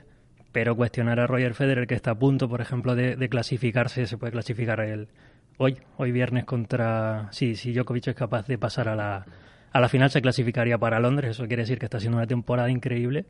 Pero 0.53 0.77
cuestionar 0.77 1.19
a 1.19 1.27
Roger 1.27 1.56
Federer, 1.56 1.87
que 1.87 1.95
está 1.95 2.11
a 2.11 2.15
punto, 2.15 2.47
por 2.47 2.61
ejemplo, 2.61 2.95
de, 2.95 3.18
de 3.18 3.27
clasificarse, 3.27 4.06
se 4.06 4.18
puede 4.18 4.31
clasificar 4.31 4.80
el, 4.80 5.09
hoy, 5.57 5.78
hoy 5.97 6.12
viernes 6.12 6.45
contra... 6.45 7.28
Sí, 7.31 7.56
si 7.56 7.74
Djokovic 7.74 8.07
es 8.07 8.16
capaz 8.16 8.47
de 8.47 8.57
pasar 8.57 8.88
a 8.90 8.95
la, 8.95 9.26
a 9.71 9.80
la 9.80 9.90
final 9.90 10.09
se 10.09 10.21
clasificaría 10.21 10.78
para 10.78 11.00
Londres, 11.00 11.31
eso 11.31 11.47
quiere 11.47 11.64
decir 11.64 11.80
que 11.80 11.85
está 11.85 11.97
haciendo 11.97 12.18
una 12.18 12.28
temporada 12.28 12.69
increíble. 12.69 13.26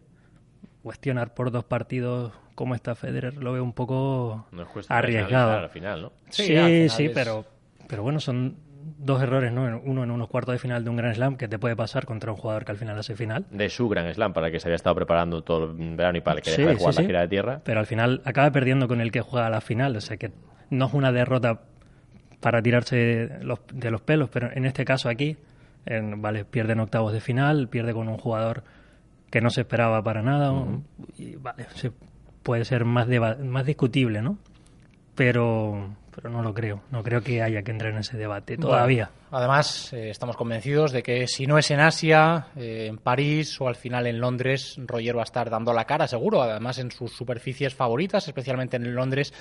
Cuestionar 0.83 1.33
por 1.33 1.51
dos 1.51 1.63
partidos 1.63 2.33
cómo 2.53 2.75
está 2.75 2.95
Federer 2.95 3.35
lo 3.35 3.53
veo 3.53 3.63
un 3.63 3.73
poco 3.73 4.47
arriesgado. 4.87 5.51
Al 5.51 5.69
final, 5.69 6.01
¿no? 6.03 6.11
Sí, 6.29 6.89
sí, 6.89 7.09
pero, 7.13 7.45
pero 7.87 8.03
bueno, 8.03 8.19
son 8.19 8.57
dos 8.97 9.21
errores, 9.21 9.51
¿no? 9.51 9.81
Uno 9.83 10.03
en 10.03 10.11
unos 10.11 10.29
cuartos 10.29 10.53
de 10.53 10.59
final 10.59 10.83
de 10.83 10.89
un 10.89 10.95
Gran 10.95 11.13
Slam 11.13 11.37
que 11.37 11.47
te 11.47 11.59
puede 11.59 11.75
pasar 11.75 12.05
contra 12.05 12.31
un 12.31 12.37
jugador 12.37 12.65
que 12.65 12.71
al 12.71 12.77
final 12.77 12.97
hace 12.97 13.15
final. 13.15 13.45
De 13.49 13.69
su 13.69 13.89
Gran 13.89 14.13
Slam, 14.13 14.33
para 14.33 14.47
el 14.47 14.53
que 14.53 14.59
se 14.59 14.67
había 14.67 14.75
estado 14.75 14.95
preparando 14.95 15.43
todo 15.43 15.71
el 15.71 15.95
verano 15.95 16.17
y 16.17 16.21
para 16.21 16.37
el 16.37 16.43
que 16.43 16.51
deja 16.51 16.69
de 16.69 16.75
jugar 16.75 16.95
la 16.95 17.01
gira 17.01 17.21
de 17.21 17.27
tierra. 17.27 17.61
Pero 17.63 17.79
al 17.79 17.85
final 17.85 18.21
acaba 18.25 18.51
perdiendo 18.51 18.87
con 18.87 19.01
el 19.01 19.11
que 19.11 19.21
juega 19.21 19.49
la 19.49 19.61
final, 19.61 19.95
o 19.95 20.01
sea 20.01 20.17
que 20.17 20.31
no 20.69 20.85
es 20.85 20.93
una 20.93 21.11
derrota 21.11 21.61
para 22.45 22.61
tirarse 22.61 22.95
de 22.95 23.43
los, 23.43 23.57
de 23.73 23.89
los 23.89 24.01
pelos, 24.01 24.29
pero 24.29 24.51
en 24.53 24.65
este 24.65 24.85
caso 24.85 25.09
aquí, 25.09 25.35
en, 25.87 26.21
vale, 26.21 26.45
pierde 26.45 26.73
en 26.73 26.79
octavos 26.79 27.11
de 27.11 27.19
final, 27.19 27.69
pierde 27.69 27.91
con 27.91 28.07
un 28.07 28.19
jugador 28.19 28.63
que 29.31 29.41
no 29.41 29.49
se 29.49 29.61
esperaba 29.61 30.03
para 30.03 30.21
nada, 30.21 30.53
y 31.17 31.37
vale, 31.37 31.65
se, 31.73 31.91
puede 32.43 32.63
ser 32.63 32.85
más, 32.85 33.07
más 33.39 33.65
discutible, 33.65 34.21
¿no? 34.21 34.37
Pero, 35.15 35.95
pero 36.15 36.29
no 36.29 36.41
lo 36.41 36.53
creo. 36.53 36.81
No 36.91 37.03
creo 37.03 37.21
que 37.21 37.41
haya 37.41 37.61
que 37.61 37.71
entrar 37.71 37.91
en 37.91 37.99
ese 37.99 38.15
debate 38.15 38.57
todavía. 38.57 39.11
además, 39.31 39.91
eh, 39.91 40.09
estamos 40.09 40.37
convencidos 40.37 40.93
de 40.93 41.03
que 41.03 41.27
si 41.27 41.45
no 41.45 41.57
es 41.57 41.69
en 41.71 41.81
Asia, 41.81 42.47
eh, 42.55 42.85
en 42.87 42.97
París 42.97 43.59
o 43.59 43.67
al 43.67 43.75
final 43.75 44.07
en 44.07 44.21
Londres, 44.21 44.77
Roger 44.77 45.17
va 45.17 45.21
a 45.21 45.25
estar 45.25 45.49
dando 45.49 45.73
la 45.73 45.83
cara, 45.83 46.07
seguro. 46.07 46.41
Además, 46.41 46.79
en 46.79 46.89
sus 46.89 47.11
superficies 47.11 47.75
favoritas, 47.75 48.27
especialmente 48.27 48.77
en 48.77 48.95
Londres, 48.95 49.33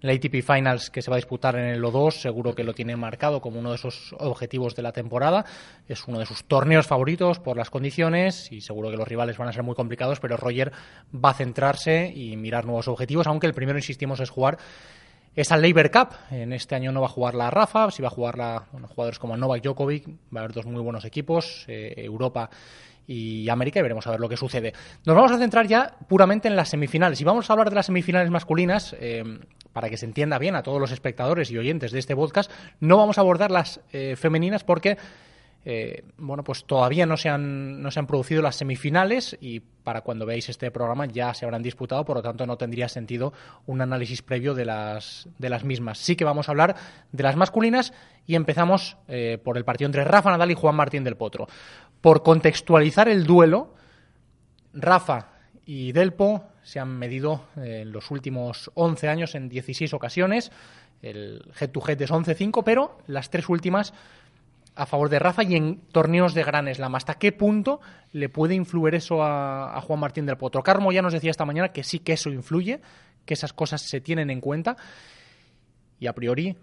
la 0.00 0.12
ATP 0.12 0.42
Finals 0.42 0.88
que 0.88 1.02
se 1.02 1.10
va 1.10 1.16
a 1.16 1.18
disputar 1.18 1.54
en 1.56 1.66
el 1.66 1.84
O2, 1.84 2.12
seguro 2.12 2.54
que 2.54 2.64
lo 2.64 2.72
tiene 2.72 2.96
marcado 2.96 3.42
como 3.42 3.60
uno 3.60 3.68
de 3.68 3.76
esos 3.76 4.14
objetivos 4.18 4.74
de 4.74 4.82
la 4.82 4.92
temporada. 4.92 5.44
Es 5.86 6.08
uno 6.08 6.18
de 6.18 6.24
sus 6.24 6.44
torneos 6.44 6.86
favoritos 6.86 7.40
por 7.40 7.58
las 7.58 7.68
condiciones 7.68 8.50
y 8.50 8.62
seguro 8.62 8.90
que 8.90 8.96
los 8.96 9.06
rivales 9.06 9.36
van 9.36 9.48
a 9.48 9.52
ser 9.52 9.64
muy 9.64 9.74
complicados, 9.74 10.18
pero 10.18 10.38
Roger 10.38 10.72
va 11.14 11.30
a 11.30 11.34
centrarse 11.34 12.10
y 12.14 12.38
mirar 12.38 12.64
nuevos 12.64 12.88
objetivos, 12.88 13.26
aunque 13.26 13.46
el 13.46 13.54
primero, 13.54 13.78
insistimos, 13.78 14.20
es 14.20 14.30
jugar 14.30 14.56
esa 15.34 15.56
Labour 15.56 15.90
Cup. 15.90 16.08
En 16.30 16.52
este 16.52 16.74
año 16.74 16.92
no 16.92 17.00
va 17.00 17.06
a 17.06 17.10
jugar 17.10 17.34
la 17.34 17.50
Rafa, 17.50 17.90
si 17.90 18.02
va 18.02 18.08
a 18.08 18.10
jugar 18.10 18.38
la, 18.38 18.64
bueno, 18.72 18.88
jugadores 18.88 19.18
como 19.18 19.36
Novak 19.36 19.62
Djokovic, 19.62 20.08
va 20.34 20.40
a 20.40 20.44
haber 20.44 20.52
dos 20.52 20.66
muy 20.66 20.82
buenos 20.82 21.04
equipos, 21.04 21.64
eh, 21.68 21.94
Europa 21.96 22.50
y 23.06 23.48
América 23.48 23.80
y 23.80 23.82
veremos 23.82 24.06
a 24.06 24.10
ver 24.10 24.20
lo 24.20 24.28
que 24.28 24.36
sucede. 24.36 24.72
Nos 25.04 25.16
vamos 25.16 25.32
a 25.32 25.38
centrar 25.38 25.66
ya 25.66 25.96
puramente 26.08 26.48
en 26.48 26.56
las 26.56 26.68
semifinales 26.68 27.20
y 27.20 27.24
vamos 27.24 27.48
a 27.48 27.52
hablar 27.52 27.70
de 27.70 27.76
las 27.76 27.86
semifinales 27.86 28.30
masculinas. 28.30 28.94
Eh, 29.00 29.24
para 29.72 29.88
que 29.88 29.96
se 29.96 30.04
entienda 30.04 30.38
bien 30.38 30.54
a 30.54 30.62
todos 30.62 30.78
los 30.78 30.92
espectadores 30.92 31.50
y 31.50 31.58
oyentes 31.58 31.92
de 31.92 31.98
este 31.98 32.14
podcast, 32.14 32.50
no 32.80 32.98
vamos 32.98 33.18
a 33.18 33.22
abordar 33.22 33.50
las 33.50 33.80
eh, 33.92 34.16
femeninas 34.16 34.64
porque 34.64 34.98
eh, 35.64 36.04
bueno, 36.16 36.42
pues 36.42 36.64
todavía 36.64 37.06
no 37.06 37.16
se, 37.16 37.28
han, 37.28 37.80
no 37.80 37.90
se 37.90 38.00
han 38.00 38.06
producido 38.08 38.42
las 38.42 38.56
semifinales 38.56 39.36
y 39.40 39.60
para 39.60 40.00
cuando 40.00 40.26
veáis 40.26 40.48
este 40.48 40.70
programa 40.72 41.06
ya 41.06 41.32
se 41.34 41.44
habrán 41.44 41.62
disputado, 41.62 42.04
por 42.04 42.16
lo 42.16 42.22
tanto 42.22 42.46
no 42.46 42.56
tendría 42.56 42.88
sentido 42.88 43.32
un 43.66 43.80
análisis 43.80 44.22
previo 44.22 44.54
de 44.54 44.64
las, 44.64 45.28
de 45.38 45.50
las 45.50 45.62
mismas. 45.62 45.98
Sí 45.98 46.16
que 46.16 46.24
vamos 46.24 46.48
a 46.48 46.52
hablar 46.52 46.74
de 47.12 47.22
las 47.22 47.36
masculinas 47.36 47.92
y 48.26 48.34
empezamos 48.34 48.96
eh, 49.06 49.38
por 49.42 49.56
el 49.56 49.64
partido 49.64 49.86
entre 49.86 50.04
Rafa 50.04 50.30
Nadal 50.30 50.50
y 50.50 50.54
Juan 50.54 50.74
Martín 50.74 51.04
del 51.04 51.16
Potro. 51.16 51.46
Por 52.00 52.24
contextualizar 52.24 53.08
el 53.08 53.24
duelo, 53.24 53.74
Rafa 54.72 55.28
y 55.64 55.92
Delpo 55.92 56.44
se 56.64 56.80
han 56.80 56.98
medido 56.98 57.44
eh, 57.56 57.82
en 57.82 57.92
los 57.92 58.10
últimos 58.10 58.70
11 58.74 59.08
años 59.08 59.34
en 59.36 59.48
16 59.48 59.94
ocasiones. 59.94 60.50
El 61.02 61.42
head-to-head 61.60 61.98
-head 61.98 62.02
es 62.02 62.10
11-5, 62.10 62.62
pero 62.64 62.98
las 63.06 63.30
tres 63.30 63.48
últimas 63.48 63.92
a 64.74 64.86
favor 64.86 65.08
de 65.08 65.18
Rafa 65.18 65.42
y 65.44 65.54
en 65.54 65.80
torneos 65.92 66.34
de 66.34 66.44
Gran 66.44 66.72
Slam. 66.72 66.94
¿Hasta 66.94 67.14
qué 67.14 67.32
punto 67.32 67.80
le 68.12 68.28
puede 68.28 68.54
influir 68.54 68.94
eso 68.94 69.22
a, 69.22 69.80
Juan 69.82 70.00
Martín 70.00 70.26
del 70.26 70.36
Potro? 70.36 70.62
Carmo 70.62 70.92
ya 70.92 71.02
nos 71.02 71.12
decía 71.12 71.30
esta 71.30 71.44
mañana 71.44 71.70
que 71.70 71.84
sí 71.84 71.98
que 71.98 72.14
eso 72.14 72.30
influye, 72.30 72.80
que 73.24 73.34
esas 73.34 73.52
cosas 73.52 73.82
se 73.82 74.00
tienen 74.00 74.30
en 74.30 74.40
cuenta. 74.40 74.76
Y 75.98 76.06
a 76.06 76.14
priori, 76.14 76.56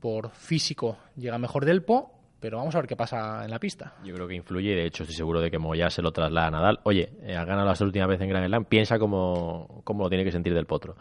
por 0.00 0.30
físico, 0.30 0.98
llega 1.16 1.38
mejor 1.38 1.64
del 1.64 1.82
Po, 1.82 2.12
pero 2.40 2.56
vamos 2.56 2.74
a 2.74 2.78
ver 2.78 2.88
qué 2.88 2.96
pasa 2.96 3.44
en 3.44 3.50
la 3.50 3.58
pista. 3.58 3.94
Yo 4.04 4.14
creo 4.14 4.26
que 4.26 4.34
influye 4.34 4.72
y 4.72 4.74
de 4.74 4.86
hecho 4.86 5.02
estoy 5.02 5.16
seguro 5.16 5.40
de 5.40 5.50
que 5.50 5.58
Moya 5.58 5.90
se 5.90 6.02
lo 6.02 6.12
traslada 6.12 6.48
a 6.48 6.50
Nadal. 6.50 6.80
Oye, 6.84 7.12
eh, 7.22 7.36
ha 7.36 7.44
ganado 7.44 7.66
la 7.66 7.84
última 7.84 8.06
vez 8.06 8.20
en 8.20 8.28
Gran 8.30 8.46
Slam, 8.46 8.64
piensa 8.64 8.98
cómo, 8.98 9.82
cómo 9.84 10.04
lo 10.04 10.08
tiene 10.08 10.24
que 10.24 10.32
sentir 10.32 10.54
del 10.54 10.66
Potro. 10.66 10.96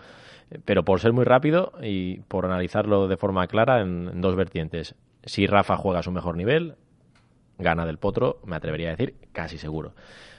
Eh, 0.52 0.60
pero 0.64 0.84
por 0.84 1.00
ser 1.00 1.14
muy 1.14 1.24
rápido 1.24 1.72
y 1.82 2.20
por 2.22 2.46
analizarlo 2.46 3.08
de 3.08 3.16
forma 3.16 3.48
clara 3.48 3.82
en 3.82 4.20
dos 4.20 4.36
vertientes. 4.36 4.96
Si 5.30 5.46
Rafa 5.46 5.78
juega 5.78 6.00
a 6.00 6.04
su 6.04 6.10
mejor 6.10 6.36
nivel, 6.36 6.76
gana 7.60 7.86
del 7.86 8.00
Potro, 8.00 8.42
me 8.46 8.56
atrevería 8.56 8.88
a 8.88 8.92
decir, 8.96 9.14
casi 9.32 9.60
seguro. 9.60 9.94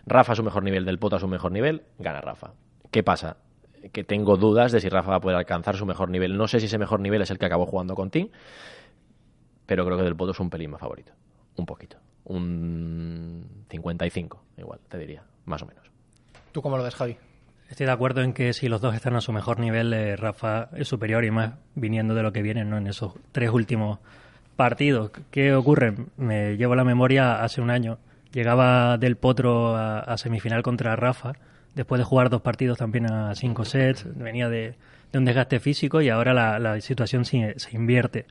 Rafa 0.04 0.32
a 0.32 0.34
su 0.34 0.42
mejor 0.42 0.64
nivel, 0.64 0.84
del 0.84 0.98
Potro 0.98 1.18
a 1.18 1.20
su 1.20 1.28
mejor 1.28 1.52
nivel, 1.52 1.84
gana 2.00 2.20
Rafa. 2.20 2.54
¿Qué 2.90 3.04
pasa? 3.04 3.36
Que 3.92 4.02
tengo 4.02 4.36
dudas 4.36 4.72
de 4.72 4.80
si 4.80 4.88
Rafa 4.88 5.10
va 5.10 5.16
a 5.18 5.20
poder 5.20 5.36
alcanzar 5.36 5.76
su 5.76 5.86
mejor 5.86 6.10
nivel. 6.10 6.36
No 6.36 6.48
sé 6.48 6.58
si 6.58 6.66
ese 6.66 6.76
mejor 6.76 6.98
nivel 6.98 7.22
es 7.22 7.30
el 7.30 7.38
que 7.38 7.46
acabó 7.46 7.66
jugando 7.66 7.94
con 7.94 8.10
Tim, 8.10 8.30
pero 9.64 9.84
creo 9.84 9.96
que 9.96 10.02
del 10.02 10.16
Potro 10.16 10.32
es 10.32 10.40
un 10.40 10.50
pelín 10.50 10.72
más 10.72 10.80
favorito. 10.80 11.12
Un 11.54 11.66
poquito. 11.66 11.96
Un 12.24 13.64
55, 13.68 14.42
igual, 14.56 14.80
te 14.88 14.98
diría, 14.98 15.22
más 15.44 15.62
o 15.62 15.66
menos. 15.66 15.88
¿Tú 16.50 16.62
cómo 16.62 16.76
lo 16.76 16.82
ves, 16.82 16.96
Javi? 16.96 17.16
Estoy 17.68 17.86
de 17.86 17.92
acuerdo 17.92 18.22
en 18.22 18.32
que 18.32 18.52
si 18.54 18.68
los 18.68 18.80
dos 18.80 18.96
están 18.96 19.14
a 19.14 19.20
su 19.20 19.30
mejor 19.30 19.60
nivel, 19.60 19.92
eh, 19.92 20.16
Rafa 20.16 20.68
es 20.74 20.88
superior 20.88 21.24
y 21.24 21.30
más 21.30 21.54
viniendo 21.76 22.16
de 22.16 22.24
lo 22.24 22.32
que 22.32 22.42
viene 22.42 22.64
¿no? 22.64 22.76
en 22.76 22.88
esos 22.88 23.14
tres 23.30 23.50
últimos 23.50 24.00
partidos. 24.56 25.10
¿Qué 25.30 25.54
ocurre? 25.54 25.94
Me 26.16 26.56
llevo 26.56 26.74
la 26.74 26.84
memoria 26.84 27.42
hace 27.42 27.60
un 27.60 27.70
año. 27.70 27.98
Llegaba 28.32 28.96
del 28.98 29.16
Potro 29.16 29.76
a, 29.76 30.16
semifinal 30.16 30.62
contra 30.62 30.94
Rafa, 30.94 31.32
después 31.74 31.98
de 31.98 32.04
jugar 32.04 32.30
dos 32.30 32.42
partidos 32.42 32.78
también 32.78 33.10
a 33.10 33.34
cinco 33.34 33.64
sets, 33.64 34.06
venía 34.16 34.48
de, 34.48 34.74
un 35.12 35.24
desgaste 35.24 35.58
físico 35.58 36.00
y 36.00 36.10
ahora 36.10 36.58
la, 36.58 36.80
situación 36.80 37.24
se, 37.24 37.56
invierte. 37.72 38.26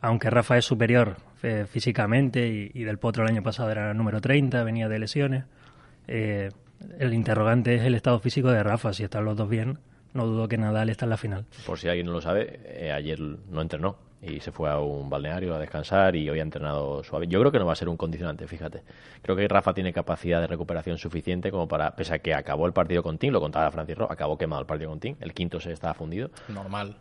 Aunque 0.00 0.30
Rafa 0.30 0.56
es 0.56 0.64
superior 0.64 1.16
eh, 1.42 1.66
físicamente 1.68 2.70
y, 2.72 2.84
del 2.84 2.98
Potro 2.98 3.24
el 3.24 3.30
año 3.30 3.42
pasado 3.42 3.70
era 3.70 3.92
número 3.92 4.22
30, 4.22 4.64
venía 4.64 4.88
de 4.88 4.98
lesiones. 4.98 5.44
Eh, 6.08 6.48
el 6.98 7.12
interrogante 7.12 7.74
es 7.74 7.82
el 7.82 7.94
estado 7.94 8.18
físico 8.20 8.50
de 8.50 8.62
Rafa, 8.62 8.94
si 8.94 9.04
están 9.04 9.26
los 9.26 9.36
dos 9.36 9.50
bien, 9.50 9.78
no 10.14 10.26
dudo 10.26 10.48
que 10.48 10.56
Nadal 10.56 10.88
está 10.88 11.04
en 11.04 11.10
la 11.10 11.16
final. 11.18 11.44
Por 11.66 11.78
si 11.78 11.88
alguien 11.88 12.06
no 12.06 12.12
lo 12.12 12.20
sabe, 12.22 12.60
eh, 12.64 12.90
ayer 12.90 13.20
no 13.20 13.60
entrenó 13.60 13.96
y 14.22 14.38
se 14.38 14.52
fue 14.52 14.70
a 14.70 14.78
un 14.78 15.10
balneario 15.10 15.54
a 15.54 15.58
descansar 15.58 16.14
y 16.14 16.30
hoy 16.30 16.38
ha 16.38 16.42
entrenado 16.42 17.02
suave. 17.02 17.26
Yo 17.26 17.40
creo 17.40 17.50
que 17.50 17.58
no 17.58 17.66
va 17.66 17.72
a 17.72 17.76
ser 17.76 17.88
un 17.88 17.96
condicionante, 17.96 18.46
fíjate. 18.46 18.82
Creo 19.20 19.36
que 19.36 19.48
Rafa 19.48 19.74
tiene 19.74 19.92
capacidad 19.92 20.40
de 20.40 20.46
recuperación 20.46 20.96
suficiente 20.96 21.50
como 21.50 21.66
para, 21.66 21.96
pese 21.96 22.14
a 22.14 22.18
que 22.20 22.32
acabó 22.32 22.66
el 22.66 22.72
partido 22.72 23.02
con 23.02 23.18
Tim, 23.18 23.32
lo 23.32 23.40
contaba 23.40 23.68
Francis 23.72 23.98
Ro, 23.98 24.10
acabó 24.10 24.38
quemado 24.38 24.60
el 24.60 24.66
partido 24.66 24.90
con 24.90 25.00
Tim, 25.00 25.16
el 25.20 25.34
quinto 25.34 25.58
se 25.58 25.72
estaba 25.72 25.92
fundido. 25.92 26.30
Normal. 26.48 26.96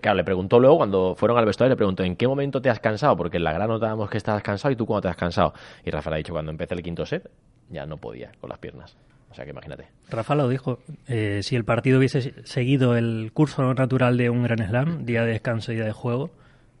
Claro, 0.00 0.16
le 0.16 0.24
preguntó 0.24 0.60
luego 0.60 0.78
cuando 0.78 1.14
fueron 1.14 1.36
al 1.36 1.44
vestuario, 1.44 1.70
le 1.72 1.76
preguntó 1.76 2.04
¿en 2.04 2.16
qué 2.16 2.26
momento 2.26 2.62
te 2.62 2.70
has 2.70 2.78
cansado? 2.78 3.16
Porque 3.16 3.36
en 3.36 3.44
la 3.44 3.52
gran 3.52 3.68
notábamos 3.68 4.08
que 4.08 4.16
estabas 4.16 4.42
cansado 4.42 4.72
y 4.72 4.76
tú 4.76 4.86
cuando 4.86 5.02
te 5.02 5.08
has 5.08 5.16
cansado. 5.16 5.52
Y 5.84 5.90
Rafa 5.90 6.08
le 6.10 6.16
ha 6.16 6.18
dicho 6.18 6.32
cuando 6.32 6.52
empecé 6.52 6.74
el 6.74 6.82
quinto 6.82 7.04
set, 7.04 7.28
ya 7.68 7.84
no 7.84 7.96
podía 7.98 8.30
con 8.40 8.48
las 8.48 8.58
piernas. 8.58 8.96
O 9.30 9.34
sea 9.34 9.44
que 9.44 9.50
imagínate. 9.50 9.88
Rafa 10.08 10.34
lo 10.34 10.48
dijo, 10.48 10.78
eh, 11.08 11.40
si 11.42 11.56
el 11.56 11.64
partido 11.64 11.98
hubiese 11.98 12.34
seguido 12.44 12.96
el 12.96 13.32
curso 13.32 13.62
natural 13.74 14.16
de 14.16 14.30
un 14.30 14.42
Gran 14.42 14.58
Slam, 14.58 15.04
día 15.04 15.24
de 15.24 15.32
descanso 15.32 15.72
y 15.72 15.76
día 15.76 15.86
de 15.86 15.92
juego, 15.92 16.30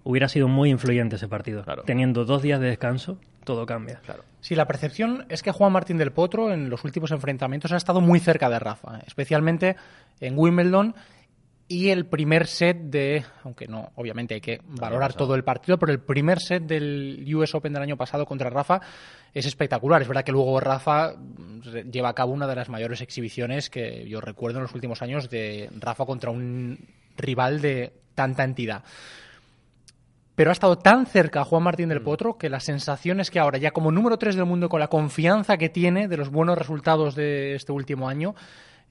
hubiera 0.04 0.28
sido 0.28 0.48
muy 0.48 0.70
influyente 0.70 1.16
ese 1.16 1.28
partido. 1.28 1.64
Teniendo 1.84 2.24
dos 2.24 2.42
días 2.42 2.60
de 2.60 2.68
descanso, 2.68 3.18
todo 3.44 3.66
cambia. 3.66 4.00
Claro. 4.04 4.24
Sí, 4.40 4.54
la 4.54 4.66
percepción 4.66 5.26
es 5.28 5.42
que 5.42 5.52
Juan 5.52 5.72
Martín 5.72 5.98
del 5.98 6.12
Potro 6.12 6.52
en 6.52 6.68
los 6.68 6.84
últimos 6.84 7.10
enfrentamientos 7.10 7.72
ha 7.72 7.76
estado 7.76 8.00
muy 8.00 8.18
cerca 8.18 8.48
de 8.48 8.58
Rafa, 8.58 9.00
especialmente 9.06 9.76
en 10.20 10.38
Wimbledon 10.38 10.94
y 11.68 11.88
el 11.88 12.06
primer 12.06 12.46
set 12.46 12.76
de, 12.76 13.24
aunque 13.44 13.66
no, 13.66 13.92
obviamente 13.94 14.34
hay 14.34 14.40
que 14.40 14.60
valorar 14.66 15.14
todo 15.14 15.34
el 15.34 15.42
partido, 15.42 15.78
pero 15.78 15.92
el 15.92 16.00
primer 16.00 16.38
set 16.38 16.64
del 16.64 17.24
US 17.34 17.54
Open 17.54 17.72
del 17.72 17.82
año 17.82 17.96
pasado 17.96 18.26
contra 18.26 18.50
Rafa 18.50 18.80
es 19.32 19.46
espectacular. 19.46 20.02
Es 20.02 20.08
verdad 20.08 20.24
que 20.24 20.32
luego 20.32 20.60
Rafa 20.60 21.14
lleva 21.90 22.10
a 22.10 22.14
cabo 22.14 22.32
una 22.32 22.46
de 22.46 22.56
las 22.56 22.68
mayores 22.68 23.00
exhibiciones 23.00 23.70
que 23.70 24.06
yo 24.06 24.20
recuerdo 24.20 24.58
en 24.58 24.64
los 24.64 24.74
últimos 24.74 25.00
años 25.00 25.30
de 25.30 25.70
Rafa 25.78 26.04
contra 26.04 26.30
un 26.30 26.78
rival 27.16 27.62
de 27.62 27.92
tanta 28.14 28.44
entidad 28.44 28.82
pero 30.34 30.50
ha 30.50 30.52
estado 30.52 30.78
tan 30.78 31.06
cerca 31.06 31.44
Juan 31.44 31.62
Martín 31.62 31.88
del 31.88 32.00
mm. 32.00 32.04
Potro 32.04 32.38
que 32.38 32.48
la 32.48 32.60
sensación 32.60 33.20
es 33.20 33.30
que 33.30 33.38
ahora, 33.38 33.58
ya 33.58 33.70
como 33.70 33.92
número 33.92 34.18
3 34.18 34.36
del 34.36 34.46
mundo, 34.46 34.68
con 34.68 34.80
la 34.80 34.88
confianza 34.88 35.56
que 35.56 35.68
tiene 35.68 36.08
de 36.08 36.16
los 36.16 36.30
buenos 36.30 36.56
resultados 36.56 37.14
de 37.14 37.54
este 37.54 37.72
último 37.72 38.08
año, 38.08 38.34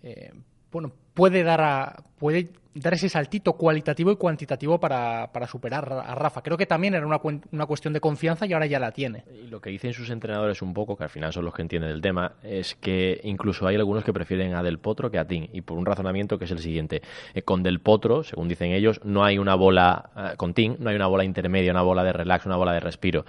eh, 0.03 0.31
bueno, 0.71 0.91
puede 1.13 1.43
dar, 1.43 1.61
a, 1.61 2.03
puede 2.17 2.49
dar 2.73 2.93
ese 2.93 3.09
saltito 3.09 3.53
cualitativo 3.53 4.11
y 4.11 4.15
cuantitativo 4.15 4.79
para, 4.79 5.31
para 5.31 5.47
superar 5.47 5.91
a 5.91 6.15
Rafa. 6.15 6.41
Creo 6.41 6.57
que 6.57 6.65
también 6.65 6.93
era 6.93 7.05
una, 7.05 7.19
una, 7.51 7.65
cuestión 7.65 7.93
de 7.93 7.99
confianza 7.99 8.45
y 8.45 8.53
ahora 8.53 8.65
ya 8.65 8.79
la 8.79 8.91
tiene. 8.91 9.25
Y 9.43 9.47
lo 9.47 9.59
que 9.59 9.69
dicen 9.69 9.93
sus 9.93 10.09
entrenadores 10.09 10.61
un 10.61 10.73
poco, 10.73 10.95
que 10.95 11.03
al 11.03 11.09
final 11.09 11.33
son 11.33 11.45
los 11.45 11.53
que 11.53 11.61
entienden 11.61 11.91
el 11.91 12.01
tema, 12.01 12.33
es 12.43 12.75
que 12.75 13.19
incluso 13.23 13.67
hay 13.67 13.75
algunos 13.75 14.03
que 14.03 14.13
prefieren 14.13 14.55
a 14.55 14.63
Del 14.63 14.79
Potro 14.79 15.11
que 15.11 15.19
a 15.19 15.25
Tim. 15.25 15.47
Y 15.51 15.61
por 15.61 15.77
un 15.77 15.85
razonamiento 15.85 16.37
que 16.37 16.45
es 16.45 16.51
el 16.51 16.59
siguiente. 16.59 17.01
Eh, 17.33 17.41
con 17.41 17.63
Del 17.63 17.79
Potro, 17.79 18.23
según 18.23 18.47
dicen 18.47 18.71
ellos, 18.71 19.01
no 19.03 19.23
hay 19.23 19.37
una 19.37 19.55
bola, 19.55 20.09
eh, 20.15 20.37
con 20.37 20.53
Tim, 20.53 20.75
no 20.79 20.89
hay 20.89 20.95
una 20.95 21.07
bola 21.07 21.25
intermedia, 21.25 21.71
una 21.71 21.81
bola 21.81 22.03
de 22.03 22.13
relax, 22.13 22.45
una 22.45 22.55
bola 22.55 22.73
de 22.73 22.79
respiro 22.79 23.25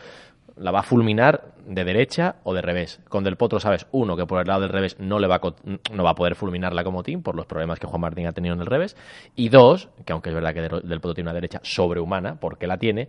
la 0.56 0.70
va 0.70 0.80
a 0.80 0.82
fulminar 0.82 1.52
de 1.66 1.84
derecha 1.84 2.36
o 2.44 2.54
de 2.54 2.62
revés. 2.62 3.00
Con 3.08 3.24
Del 3.24 3.36
Potro 3.36 3.60
sabes, 3.60 3.86
uno, 3.92 4.16
que 4.16 4.26
por 4.26 4.40
el 4.40 4.46
lado 4.46 4.62
del 4.62 4.70
revés 4.70 4.98
no, 4.98 5.18
le 5.18 5.26
va, 5.26 5.36
a, 5.36 5.54
no 5.92 6.04
va 6.04 6.10
a 6.10 6.14
poder 6.14 6.34
fulminarla 6.34 6.84
como 6.84 7.02
Tim 7.02 7.22
por 7.22 7.34
los 7.36 7.46
problemas 7.46 7.78
que 7.78 7.86
Juan 7.86 8.00
Martín 8.00 8.26
ha 8.26 8.32
tenido 8.32 8.54
en 8.54 8.60
el 8.60 8.66
revés. 8.66 8.96
Y 9.36 9.48
dos, 9.48 9.88
que 10.04 10.12
aunque 10.12 10.30
es 10.30 10.34
verdad 10.34 10.54
que 10.54 10.62
Del 10.62 11.00
Potro 11.00 11.14
tiene 11.14 11.30
una 11.30 11.34
derecha 11.34 11.60
sobrehumana, 11.62 12.38
porque 12.40 12.66
la 12.66 12.78
tiene, 12.78 13.08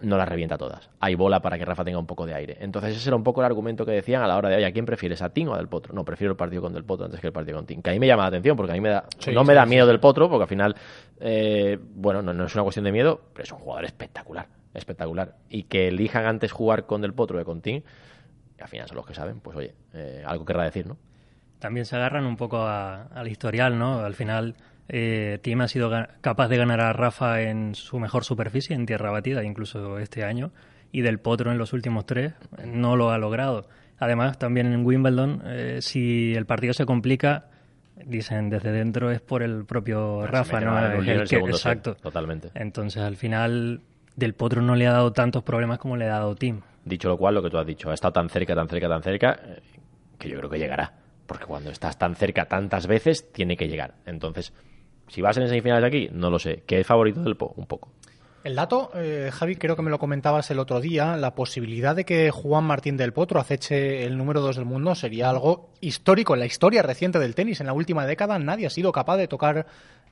no 0.00 0.16
la 0.16 0.24
revienta 0.24 0.58
todas. 0.58 0.90
Hay 1.00 1.14
bola 1.14 1.40
para 1.40 1.58
que 1.58 1.64
Rafa 1.64 1.84
tenga 1.84 1.98
un 1.98 2.06
poco 2.06 2.26
de 2.26 2.34
aire. 2.34 2.56
Entonces 2.60 2.96
ese 2.96 3.08
era 3.08 3.16
un 3.16 3.22
poco 3.22 3.40
el 3.40 3.46
argumento 3.46 3.84
que 3.84 3.92
decían 3.92 4.22
a 4.22 4.26
la 4.26 4.36
hora 4.36 4.48
de, 4.48 4.56
oye, 4.56 4.66
¿a 4.66 4.72
quién 4.72 4.86
prefieres, 4.86 5.22
a 5.22 5.30
Tim 5.30 5.48
o 5.48 5.54
a 5.54 5.58
Del 5.58 5.68
Potro? 5.68 5.94
No, 5.94 6.04
prefiero 6.04 6.32
el 6.32 6.36
partido 6.36 6.62
con 6.62 6.72
Del 6.72 6.84
Potro 6.84 7.06
antes 7.06 7.20
que 7.20 7.28
el 7.28 7.32
partido 7.32 7.58
con 7.58 7.66
Tim. 7.66 7.82
Que 7.82 7.90
a 7.90 7.92
mí 7.92 7.98
me 7.98 8.06
llama 8.06 8.22
la 8.22 8.28
atención 8.28 8.56
porque 8.56 8.72
a 8.72 8.74
mí 8.74 8.80
me 8.80 8.90
da, 8.90 9.04
no 9.32 9.44
me 9.44 9.54
da 9.54 9.66
miedo 9.66 9.86
Del 9.86 10.00
Potro 10.00 10.28
porque 10.28 10.42
al 10.42 10.48
final, 10.48 10.74
eh, 11.20 11.78
bueno, 11.80 12.22
no, 12.22 12.32
no 12.32 12.44
es 12.44 12.54
una 12.54 12.64
cuestión 12.64 12.84
de 12.84 12.92
miedo, 12.92 13.20
pero 13.32 13.44
es 13.44 13.52
un 13.52 13.58
jugador 13.58 13.84
espectacular 13.84 14.46
espectacular. 14.74 15.36
Y 15.48 15.64
que 15.64 15.88
elijan 15.88 16.26
antes 16.26 16.52
jugar 16.52 16.86
con 16.86 17.00
Del 17.00 17.14
Potro 17.14 17.38
que 17.38 17.44
con 17.44 17.60
Tim, 17.60 17.82
al 18.60 18.68
final 18.68 18.88
son 18.88 18.96
los 18.96 19.06
que 19.06 19.14
saben, 19.14 19.40
pues 19.40 19.56
oye, 19.56 19.74
eh, 19.92 20.22
algo 20.26 20.44
querrá 20.44 20.64
decir, 20.64 20.86
¿no? 20.86 20.96
También 21.58 21.86
se 21.86 21.96
agarran 21.96 22.26
un 22.26 22.36
poco 22.36 22.66
al 22.66 23.28
historial, 23.28 23.78
¿no? 23.78 24.00
Al 24.00 24.14
final, 24.14 24.56
eh, 24.88 25.38
Tim 25.42 25.62
ha 25.62 25.68
sido 25.68 25.90
capaz 26.20 26.48
de 26.48 26.58
ganar 26.58 26.80
a 26.80 26.92
Rafa 26.92 27.40
en 27.40 27.74
su 27.74 27.98
mejor 27.98 28.24
superficie, 28.24 28.76
en 28.76 28.84
tierra 28.84 29.10
batida, 29.10 29.42
incluso 29.44 29.98
este 29.98 30.24
año, 30.24 30.52
y 30.92 31.00
Del 31.00 31.20
Potro 31.20 31.50
en 31.52 31.58
los 31.58 31.72
últimos 31.72 32.04
tres 32.06 32.34
no 32.66 32.96
lo 32.96 33.10
ha 33.10 33.18
logrado. 33.18 33.66
Además, 33.98 34.38
también 34.38 34.72
en 34.72 34.84
Wimbledon, 34.84 35.42
eh, 35.46 35.78
si 35.80 36.34
el 36.34 36.46
partido 36.46 36.74
se 36.74 36.84
complica, 36.84 37.46
dicen 38.04 38.50
desde 38.50 38.72
dentro 38.72 39.10
es 39.10 39.20
por 39.20 39.42
el 39.42 39.64
propio 39.64 40.26
Rafa, 40.26 40.60
¿no? 40.60 41.02
exacto. 41.02 41.94
totalmente. 41.94 42.50
Entonces, 42.54 43.02
al 43.02 43.16
final, 43.16 43.80
del 44.16 44.34
Potro 44.34 44.62
no 44.62 44.74
le 44.74 44.86
ha 44.86 44.92
dado 44.92 45.12
tantos 45.12 45.42
problemas 45.42 45.78
como 45.78 45.96
le 45.96 46.06
ha 46.06 46.18
dado 46.18 46.34
Tim. 46.34 46.60
Dicho 46.84 47.08
lo 47.08 47.16
cual, 47.16 47.34
lo 47.34 47.42
que 47.42 47.50
tú 47.50 47.58
has 47.58 47.66
dicho, 47.66 47.90
ha 47.90 47.94
estado 47.94 48.12
tan 48.12 48.28
cerca, 48.28 48.54
tan 48.54 48.68
cerca, 48.68 48.88
tan 48.88 49.02
cerca, 49.02 49.40
eh, 49.44 49.62
que 50.18 50.28
yo 50.28 50.38
creo 50.38 50.50
que 50.50 50.58
llegará. 50.58 50.92
Porque 51.26 51.46
cuando 51.46 51.70
estás 51.70 51.98
tan 51.98 52.14
cerca 52.14 52.46
tantas 52.46 52.86
veces, 52.86 53.32
tiene 53.32 53.56
que 53.56 53.68
llegar. 53.68 53.94
Entonces, 54.04 54.52
si 55.08 55.22
vas 55.22 55.36
en 55.38 55.48
semifinales 55.48 55.82
de 55.82 55.88
aquí, 55.88 56.08
no 56.12 56.30
lo 56.30 56.38
sé. 56.38 56.62
¿Qué 56.66 56.80
es 56.80 56.86
favorito 56.86 57.22
del 57.22 57.36
Po? 57.36 57.54
Un 57.56 57.66
poco. 57.66 57.90
El 58.44 58.56
dato, 58.56 58.90
eh, 58.94 59.30
Javi, 59.32 59.56
creo 59.56 59.74
que 59.74 59.80
me 59.80 59.90
lo 59.90 59.98
comentabas 59.98 60.50
el 60.50 60.58
otro 60.58 60.78
día, 60.78 61.16
la 61.16 61.34
posibilidad 61.34 61.96
de 61.96 62.04
que 62.04 62.30
Juan 62.30 62.64
Martín 62.64 62.98
del 62.98 63.14
Potro 63.14 63.40
aceche 63.40 64.04
el 64.04 64.18
número 64.18 64.42
2 64.42 64.56
del 64.56 64.66
mundo 64.66 64.94
sería 64.94 65.30
algo 65.30 65.70
histórico 65.80 66.34
en 66.34 66.40
la 66.40 66.46
historia 66.46 66.82
reciente 66.82 67.18
del 67.18 67.34
tenis. 67.34 67.60
En 67.60 67.66
la 67.66 67.72
última 67.72 68.04
década 68.04 68.38
nadie 68.38 68.66
ha 68.66 68.70
sido 68.70 68.92
capaz 68.92 69.16
de 69.16 69.28
tocar 69.28 69.66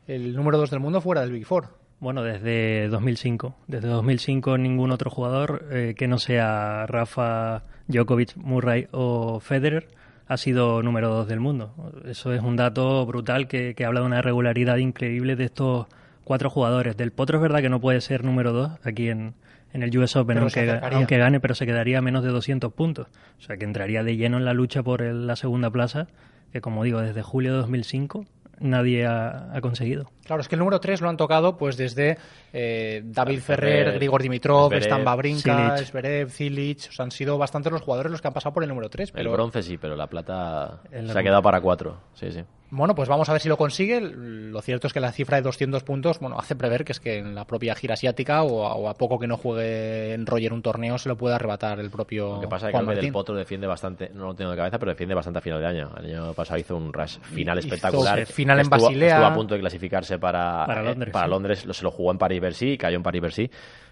el 0.07 0.35
número 0.35 0.57
2 0.57 0.71
del 0.71 0.81
mundo 0.81 1.03
fuera 1.03 1.21
del 1.21 1.33
Big 1.33 1.45
Four. 1.45 1.77
Bueno, 2.03 2.25
desde 2.25 2.89
2005. 2.89 3.55
Desde 3.69 3.87
2005 3.87 4.59
ningún 4.59 4.91
otro 4.91 5.09
jugador 5.09 5.69
eh, 5.71 5.95
que 5.97 6.09
no 6.09 6.19
sea 6.19 6.85
Rafa, 6.89 7.63
Djokovic, 7.87 8.35
Murray 8.35 8.89
o 8.91 9.39
Federer 9.39 9.87
ha 10.27 10.37
sido 10.37 10.83
número 10.83 11.11
2 11.11 11.29
del 11.29 11.39
mundo. 11.39 11.73
Eso 12.05 12.33
es 12.33 12.43
un 12.43 12.57
dato 12.57 13.07
brutal 13.07 13.47
que, 13.47 13.77
que 13.77 13.85
habla 13.85 14.01
de 14.01 14.07
una 14.07 14.21
regularidad 14.21 14.79
increíble 14.79 15.37
de 15.37 15.45
estos 15.45 15.87
cuatro 16.25 16.51
jugadores. 16.51 16.97
Del 16.97 17.13
Potro 17.13 17.39
es 17.39 17.43
verdad 17.43 17.61
que 17.61 17.69
no 17.69 17.81
puede 17.81 18.01
ser 18.01 18.25
número 18.25 18.53
dos 18.53 18.73
aquí 18.83 19.09
en, 19.09 19.35
en 19.73 19.85
el 19.85 19.97
US 19.97 20.17
Open, 20.17 20.39
aunque, 20.39 20.81
aunque, 20.91 21.19
gane, 21.19 21.39
pero 21.39 21.55
se 21.55 21.67
quedaría 21.67 21.99
a 21.99 22.03
menos 22.03 22.25
de 22.25 22.31
200 22.31 22.73
puntos. 22.73 23.07
O 23.39 23.43
sea 23.43 23.57
que 23.59 23.65
entraría 23.65 24.03
de 24.03 24.17
lleno 24.17 24.39
en 24.39 24.45
la 24.45 24.55
lucha 24.55 24.83
por 24.83 25.03
la 25.03 25.37
segunda 25.37 25.71
plaza, 25.71 26.09
que 26.53 26.61
como 26.61 26.83
digo, 26.83 27.01
desde 27.01 27.23
julio 27.23 27.53
de 27.53 27.59
2005 27.59 28.27
nadie 28.63 29.07
ha, 29.07 29.59
conseguido. 29.61 30.11
Claro, 30.25 30.41
es 30.41 30.49
que 30.49 30.55
el 30.55 30.61
número 30.61 30.81
3 30.81 31.01
lo 31.01 31.09
han 31.09 31.17
tocado 31.17 31.57
pues 31.57 31.77
desde 31.77 32.19
eh, 32.53 33.03
David 33.05 33.41
Ferrer, 33.41 33.95
Grigor 33.95 34.23
Dimitrov, 34.23 34.73
Stan 34.75 35.05
Babrinka, 35.05 35.77
Zverev, 35.79 36.31
Cilic. 36.31 36.89
O 36.89 36.93
sea, 36.93 37.05
han 37.05 37.11
sido 37.11 37.39
bastantes 37.39 37.73
los 37.73 37.83
jugadores 37.83 38.11
los 38.11 38.21
que 38.21 38.29
han 38.29 38.35
pasado 38.35 38.55
por 38.55 38.63
el 38.63 38.69
número 38.69 38.89
3. 38.89 39.13
Pero... 39.13 39.31
El 39.31 39.33
bronce 39.35 39.63
sí, 39.63 39.77
pero 39.79 39.97
la 39.97 40.07
plata 40.07 40.81
se 40.91 41.19
ha 41.19 41.23
quedado 41.23 41.43
para 41.43 41.61
4. 41.61 41.97
Sí, 42.15 42.33
sí. 42.33 42.43
Bueno, 42.75 42.95
pues 42.95 43.07
vamos 43.07 43.29
a 43.29 43.33
ver 43.33 43.43
si 43.43 43.51
lo 43.51 43.59
consigue. 43.59 44.01
Lo 44.01 44.63
cierto 44.63 44.87
es 44.87 44.95
que 44.95 45.01
la 45.01 45.13
cifra 45.13 45.37
de 45.37 45.43
200 45.43 45.85
puntos, 45.85 46.19
bueno, 46.21 46.39
hace 46.39 46.57
prever 46.57 46.87
que 46.87 46.93
es 46.93 47.01
que 47.01 47.19
en 47.19 47.35
la 47.35 47.47
propia 47.47 47.75
gira 47.75 47.93
asiática 47.93 48.45
o 48.45 48.89
a, 48.89 48.95
poco 48.95 49.19
que 49.19 49.27
no 49.27 49.37
juegue 49.37 50.15
en 50.15 50.25
Roger 50.25 50.55
un 50.55 50.63
torneo 50.63 50.97
se 50.97 51.11
lo 51.11 51.17
puede 51.19 51.35
arrebatar 51.35 51.81
el 51.81 51.91
propio. 51.91 52.37
Lo 52.37 52.41
que 52.41 52.49
pasa 52.49 52.71
es 52.71 52.75
que 52.75 52.93
el 52.99 53.13
Potro 53.13 53.35
defiende 53.35 53.67
bastante, 53.67 54.11
no 54.15 54.29
lo 54.29 54.35
tengo 54.35 54.53
de 54.53 54.57
cabeza, 54.57 54.79
pero 54.79 54.93
defiende 54.93 55.15
bastante 55.15 55.41
a 55.41 55.43
final 55.43 55.61
de 55.61 55.67
año. 55.67 55.91
El 55.99 56.07
año 56.07 56.33
pasado 56.33 56.59
hizo 56.59 56.75
un 56.75 56.95
rush 56.95 57.19
final 57.19 57.59
espectacular. 57.59 58.25
final 58.25 58.61
en 58.61 58.71
Basilea. 58.71 59.17
Estuvo 59.17 59.27
a 59.27 59.35
punto 59.35 59.53
de 59.53 59.61
clasificarse 59.61 60.19
para, 60.19 60.65
para 60.65 60.83
Londres. 60.83 61.13
para 61.13 61.27
Londres. 61.27 61.67
Se 61.71 61.85
lo 61.85 61.91
jugó 61.91 62.11
en 62.11 62.17
París-Bercy 62.17 62.71
y 62.71 62.79
cayó 62.79 62.97
en 62.97 63.03
París-Bercy. 63.03 63.51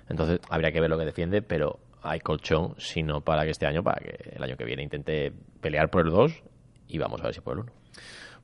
Entonces 0.08 0.40
habría 0.48 0.72
que 0.72 0.80
ver 0.80 0.88
lo 0.88 0.96
que 0.96 1.04
defiende, 1.04 1.42
pero 1.42 1.80
hay 2.02 2.20
colchón, 2.20 2.76
sino 2.78 3.20
para 3.20 3.44
que 3.44 3.50
este 3.50 3.66
año, 3.66 3.82
para 3.82 4.00
que 4.00 4.36
el 4.36 4.42
año 4.42 4.56
que 4.56 4.64
viene 4.64 4.82
intente 4.82 5.34
pelear 5.60 5.90
por 5.90 6.06
el 6.06 6.12
2 6.12 6.32
y 6.88 6.96
vamos 6.96 7.20
a 7.20 7.24
ver 7.24 7.34
si 7.34 7.42
por 7.42 7.52
el 7.52 7.58
1. 7.64 7.72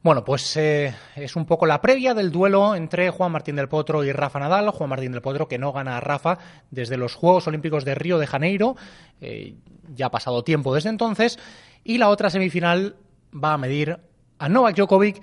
Bueno, 0.03 0.25
pues 0.25 0.57
eh, 0.57 0.95
es 1.17 1.35
un 1.35 1.47
poco 1.47 1.67
la 1.67 1.81
previa 1.81 2.15
del 2.15 2.31
duelo 2.31 2.75
entre 2.75 3.11
Juan 3.11 3.33
Martín 3.33 3.57
del 3.57 3.69
Potro 3.69 4.05
y 4.05 4.12
Rafa 4.12 4.38
Nadal. 4.38 4.71
Juan 4.71 4.91
Martín 4.91 5.12
del 5.12 5.23
Potro 5.23 5.49
que 5.49 5.59
no 5.59 5.73
gana 5.73 5.97
a 5.97 6.00
Rafa 6.00 6.38
desde 6.71 6.97
los 6.97 7.15
Juegos 7.15 7.47
Olímpicos 7.49 7.85
de 7.85 7.95
Río 7.97 8.19
de 8.19 8.26
Janeiro. 8.26 8.76
Eh, 9.21 9.57
ya 9.95 10.07
ha 10.07 10.11
pasado 10.11 10.45
tiempo 10.45 10.75
desde 10.75 10.91
entonces. 10.91 11.38
Y 11.83 11.99
la 11.99 12.09
otra 12.09 12.31
semifinal 12.31 12.97
va 13.33 13.55
a 13.55 13.59
medir 13.59 13.99
a 14.38 14.49
Novak 14.49 14.76
Djokovic 14.76 15.23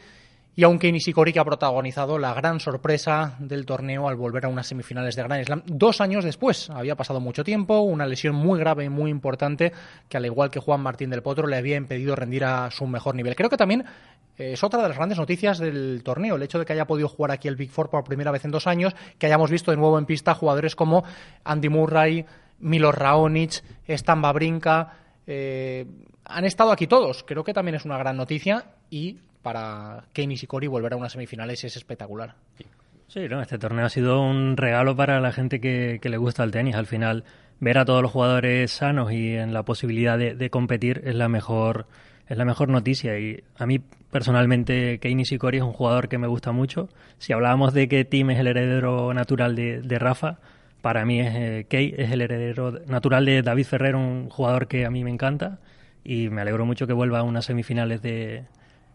y 0.55 0.63
aunque 0.63 0.91
Nishikori 0.91 1.33
que 1.33 1.39
ha 1.39 1.45
protagonizado 1.45 2.19
la 2.19 2.33
gran 2.33 2.59
sorpresa 2.59 3.35
del 3.39 3.65
torneo 3.65 4.07
al 4.07 4.15
volver 4.15 4.45
a 4.45 4.49
unas 4.49 4.67
semifinales 4.67 5.15
de 5.15 5.23
Grand 5.23 5.45
Slam 5.45 5.63
dos 5.65 5.99
años 5.99 6.23
después. 6.23 6.69
Había 6.69 6.95
pasado 6.95 7.19
mucho 7.19 7.43
tiempo, 7.43 7.79
una 7.79 8.05
lesión 8.05 8.35
muy 8.35 8.59
grave 8.59 8.85
y 8.85 8.89
muy 8.89 9.09
importante 9.09 9.73
que 10.07 10.17
al 10.17 10.25
igual 10.25 10.51
que 10.51 10.59
Juan 10.59 10.81
Martín 10.81 11.09
del 11.09 11.23
Potro 11.23 11.47
le 11.47 11.57
había 11.57 11.77
impedido 11.77 12.15
rendir 12.15 12.45
a 12.45 12.69
su 12.69 12.85
mejor 12.85 13.15
nivel. 13.15 13.35
Creo 13.35 13.49
que 13.49 13.57
también 13.57 13.85
eh, 14.37 14.53
es 14.53 14.63
otra 14.63 14.81
de 14.81 14.89
las 14.89 14.97
grandes 14.97 15.17
noticias 15.17 15.57
del 15.57 16.01
torneo, 16.03 16.35
el 16.35 16.43
hecho 16.43 16.59
de 16.59 16.65
que 16.65 16.73
haya 16.73 16.85
podido 16.85 17.07
jugar 17.07 17.31
aquí 17.31 17.47
el 17.47 17.55
Big 17.55 17.71
Four 17.71 17.89
por 17.89 18.03
primera 18.03 18.31
vez 18.31 18.45
en 18.45 18.51
dos 18.51 18.67
años, 18.67 18.95
que 19.17 19.25
hayamos 19.25 19.49
visto 19.49 19.71
de 19.71 19.77
nuevo 19.77 19.97
en 19.97 20.05
pista 20.05 20.35
jugadores 20.35 20.75
como 20.75 21.03
Andy 21.43 21.69
Murray, 21.69 22.25
Milo 22.59 22.91
Raonic, 22.91 23.63
Stan 23.87 24.21
Babrinka, 24.21 24.97
eh, 25.25 25.85
han 26.25 26.45
estado 26.45 26.71
aquí 26.71 26.87
todos. 26.87 27.23
Creo 27.23 27.43
que 27.43 27.53
también 27.53 27.75
es 27.75 27.85
una 27.85 27.97
gran 27.97 28.17
noticia 28.17 28.65
y 28.89 29.17
para 29.43 30.05
Kane 30.13 30.33
y 30.33 30.37
Sikori 30.37 30.67
volver 30.67 30.93
a 30.93 30.95
unas 30.95 31.11
semifinales 31.11 31.63
es 31.65 31.75
espectacular. 31.77 32.35
Sí, 33.07 33.27
no, 33.29 33.41
este 33.41 33.59
torneo 33.59 33.85
ha 33.85 33.89
sido 33.89 34.21
un 34.21 34.57
regalo 34.57 34.95
para 34.95 35.19
la 35.19 35.31
gente 35.31 35.59
que, 35.59 35.99
le 36.01 36.17
gusta 36.17 36.43
el 36.43 36.49
tenis. 36.49 36.75
Al 36.75 36.87
final, 36.87 37.25
ver 37.59 37.77
a 37.77 37.85
todos 37.85 38.01
los 38.01 38.11
jugadores 38.11 38.71
sanos 38.71 39.11
y 39.11 39.35
en 39.35 39.53
la 39.53 39.63
posibilidad 39.63 40.17
de, 40.17 40.49
competir 40.49 41.01
es 41.05 41.13
la 41.13 41.29
mejor 41.29 41.85
es 42.27 42.37
la 42.37 42.45
mejor 42.45 42.69
noticia 42.69 43.19
y 43.19 43.43
a 43.57 43.65
mí 43.65 43.79
personalmente 44.09 44.97
Kei 44.99 45.13
Nishikori 45.13 45.57
es 45.57 45.63
un 45.63 45.73
jugador 45.73 46.07
que 46.07 46.17
me 46.17 46.25
gusta 46.25 46.53
mucho. 46.53 46.89
Si 47.17 47.33
hablábamos 47.33 47.73
de 47.73 47.89
que 47.89 48.05
Tim 48.05 48.31
es 48.31 48.39
el 48.39 48.47
heredero 48.47 49.13
natural 49.13 49.55
de, 49.55 49.99
Rafa, 49.99 50.39
para 50.81 51.05
mí 51.05 51.19
es 51.19 51.35
eh, 51.35 51.65
Kei 51.69 51.93
es 51.97 52.11
el 52.11 52.21
heredero 52.21 52.79
natural 52.87 53.25
de 53.25 53.41
David 53.41 53.65
Ferrer, 53.65 53.95
un 53.95 54.29
jugador 54.29 54.67
que 54.67 54.85
a 54.85 54.89
mí 54.89 55.03
me 55.03 55.11
encanta 55.11 55.59
y 56.03 56.29
me 56.29 56.41
alegro 56.41 56.65
mucho 56.65 56.87
que 56.87 56.93
vuelva 56.93 57.19
a 57.19 57.23
unas 57.23 57.45
semifinales 57.45 58.01
de, 58.01 58.45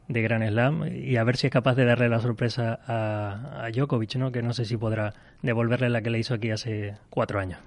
de 0.08 0.22
Gran 0.22 0.46
Slam 0.46 0.84
y 0.92 1.16
a 1.16 1.24
ver 1.24 1.36
si 1.36 1.46
es 1.46 1.52
capaz 1.52 1.74
de 1.74 1.84
darle 1.84 2.08
la 2.08 2.20
sorpresa 2.20 2.80
a, 2.86 3.64
a 3.64 3.70
Djokovic, 3.70 4.16
¿no? 4.16 4.32
que 4.32 4.42
no 4.42 4.52
sé 4.52 4.64
si 4.64 4.76
podrá 4.76 5.14
devolverle 5.42 5.90
la 5.90 6.02
que 6.02 6.10
le 6.10 6.18
hizo 6.18 6.34
aquí 6.34 6.50
hace 6.50 6.96
cuatro 7.10 7.38
años. 7.38 7.60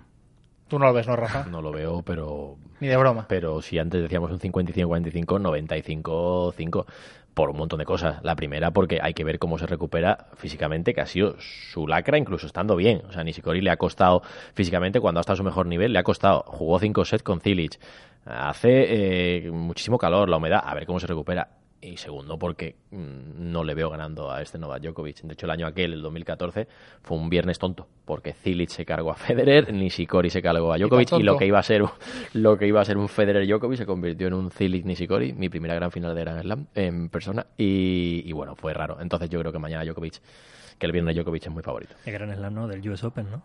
Tú 0.68 0.80
no 0.80 0.86
lo 0.86 0.94
ves, 0.94 1.06
¿no, 1.06 1.18
Rafa? 1.18 1.46
No 1.52 1.62
lo 1.62 1.74
veo, 1.74 2.02
pero... 2.02 2.56
Ni 2.80 2.88
de 2.88 2.96
broma. 2.96 3.26
Pero 3.28 3.62
si 3.62 3.78
antes 3.78 4.02
decíamos 4.02 4.32
un 4.32 4.40
55-45, 4.40 5.26
95-5 5.76 6.86
por 7.34 7.50
un 7.50 7.58
montón 7.58 7.80
de 7.80 7.86
cosas. 7.86 8.24
La 8.24 8.38
primera 8.38 8.72
porque 8.72 9.00
hay 9.02 9.14
que 9.14 9.26
ver 9.26 9.38
cómo 9.38 9.58
se 9.58 9.68
recupera 9.68 10.28
físicamente, 10.36 10.94
que 10.94 11.02
ha 11.02 11.06
sido 11.06 11.36
su 11.40 11.88
lacra 11.88 12.18
incluso 12.18 12.48
estando 12.48 12.78
bien. 12.78 13.02
O 13.10 13.12
sea, 13.12 13.24
Nishikori 13.26 13.60
le 13.60 13.70
ha 13.70 13.78
costado 13.78 14.22
físicamente 14.54 15.02
cuando 15.02 15.20
ha 15.20 15.22
estado 15.22 15.34
a 15.34 15.38
su 15.38 15.44
mejor 15.44 15.66
nivel, 15.66 15.92
le 15.92 16.00
ha 16.00 16.04
costado. 16.04 16.44
Jugó 16.48 16.80
5 16.80 17.04
sets 17.04 17.24
con 17.24 17.42
Cilic. 17.42 17.78
Hace 18.24 19.48
eh, 19.48 19.52
muchísimo 19.52 19.98
calor, 19.98 20.30
la 20.30 20.38
humedad, 20.38 20.62
a 20.64 20.74
ver 20.74 20.86
cómo 20.86 21.00
se 21.00 21.08
recupera 21.08 21.50
y 21.82 21.98
segundo 21.98 22.38
porque 22.38 22.76
mm, 22.92 23.52
no 23.52 23.64
le 23.64 23.74
veo 23.74 23.90
ganando 23.90 24.32
a 24.32 24.42
este 24.42 24.58
Novak 24.58 24.84
Djokovic. 24.84 25.22
De 25.22 25.34
hecho, 25.34 25.48
el 25.48 25.52
año 25.52 25.68
aquel, 25.68 25.94
el 25.94 26.02
2014, 26.02 26.68
fue 27.02 27.18
un 27.18 27.30
viernes 27.30 27.58
tonto 27.58 27.88
porque 28.06 28.34
Cilic 28.34 28.70
se 28.70 28.86
cargó 28.86 29.12
a 29.12 29.16
Federer, 29.16 29.74
Nishikori 29.74 30.30
se 30.30 30.42
cargó 30.42 30.72
a 30.72 30.78
Djokovic 30.78 31.14
y, 31.14 31.24
lo 31.24 31.38
que 31.38 31.46
iba 31.46 31.60
a 31.60 31.64
ser 31.64 31.84
lo 32.34 32.58
que 32.58 32.68
iba 32.68 32.82
a 32.82 32.86
ser 32.86 32.98
un 32.98 33.10
Federer 33.10 33.48
Djokovic 33.48 33.80
se 33.80 33.86
convirtió 33.86 34.28
en 34.28 34.34
un 34.34 34.52
Cilic 34.52 34.86
Nishikori, 34.86 35.34
mi 35.34 35.50
primera 35.50 35.74
gran 35.76 35.92
final 35.92 36.14
de 36.14 36.22
Grand 36.22 36.42
Slam 36.42 36.68
en 36.76 37.10
persona 37.10 37.46
y, 37.58 38.32
bueno, 38.34 38.56
fue 38.56 38.74
raro. 38.74 38.98
Entonces 39.02 39.30
yo 39.30 39.40
creo 39.40 39.52
que 39.52 39.60
mañana 39.60 39.84
Djokovic, 39.84 40.22
que 40.78 40.86
el 40.86 40.92
viernes 40.92 41.16
Djokovic 41.16 41.46
es 41.46 41.52
muy 41.52 41.64
favorito. 41.64 41.96
El 42.06 42.14
Grand 42.14 42.36
Slam, 42.36 42.54
¿no? 42.54 42.68
Del 42.68 42.88
US 42.90 43.04
Open, 43.04 43.32
¿no? 43.32 43.42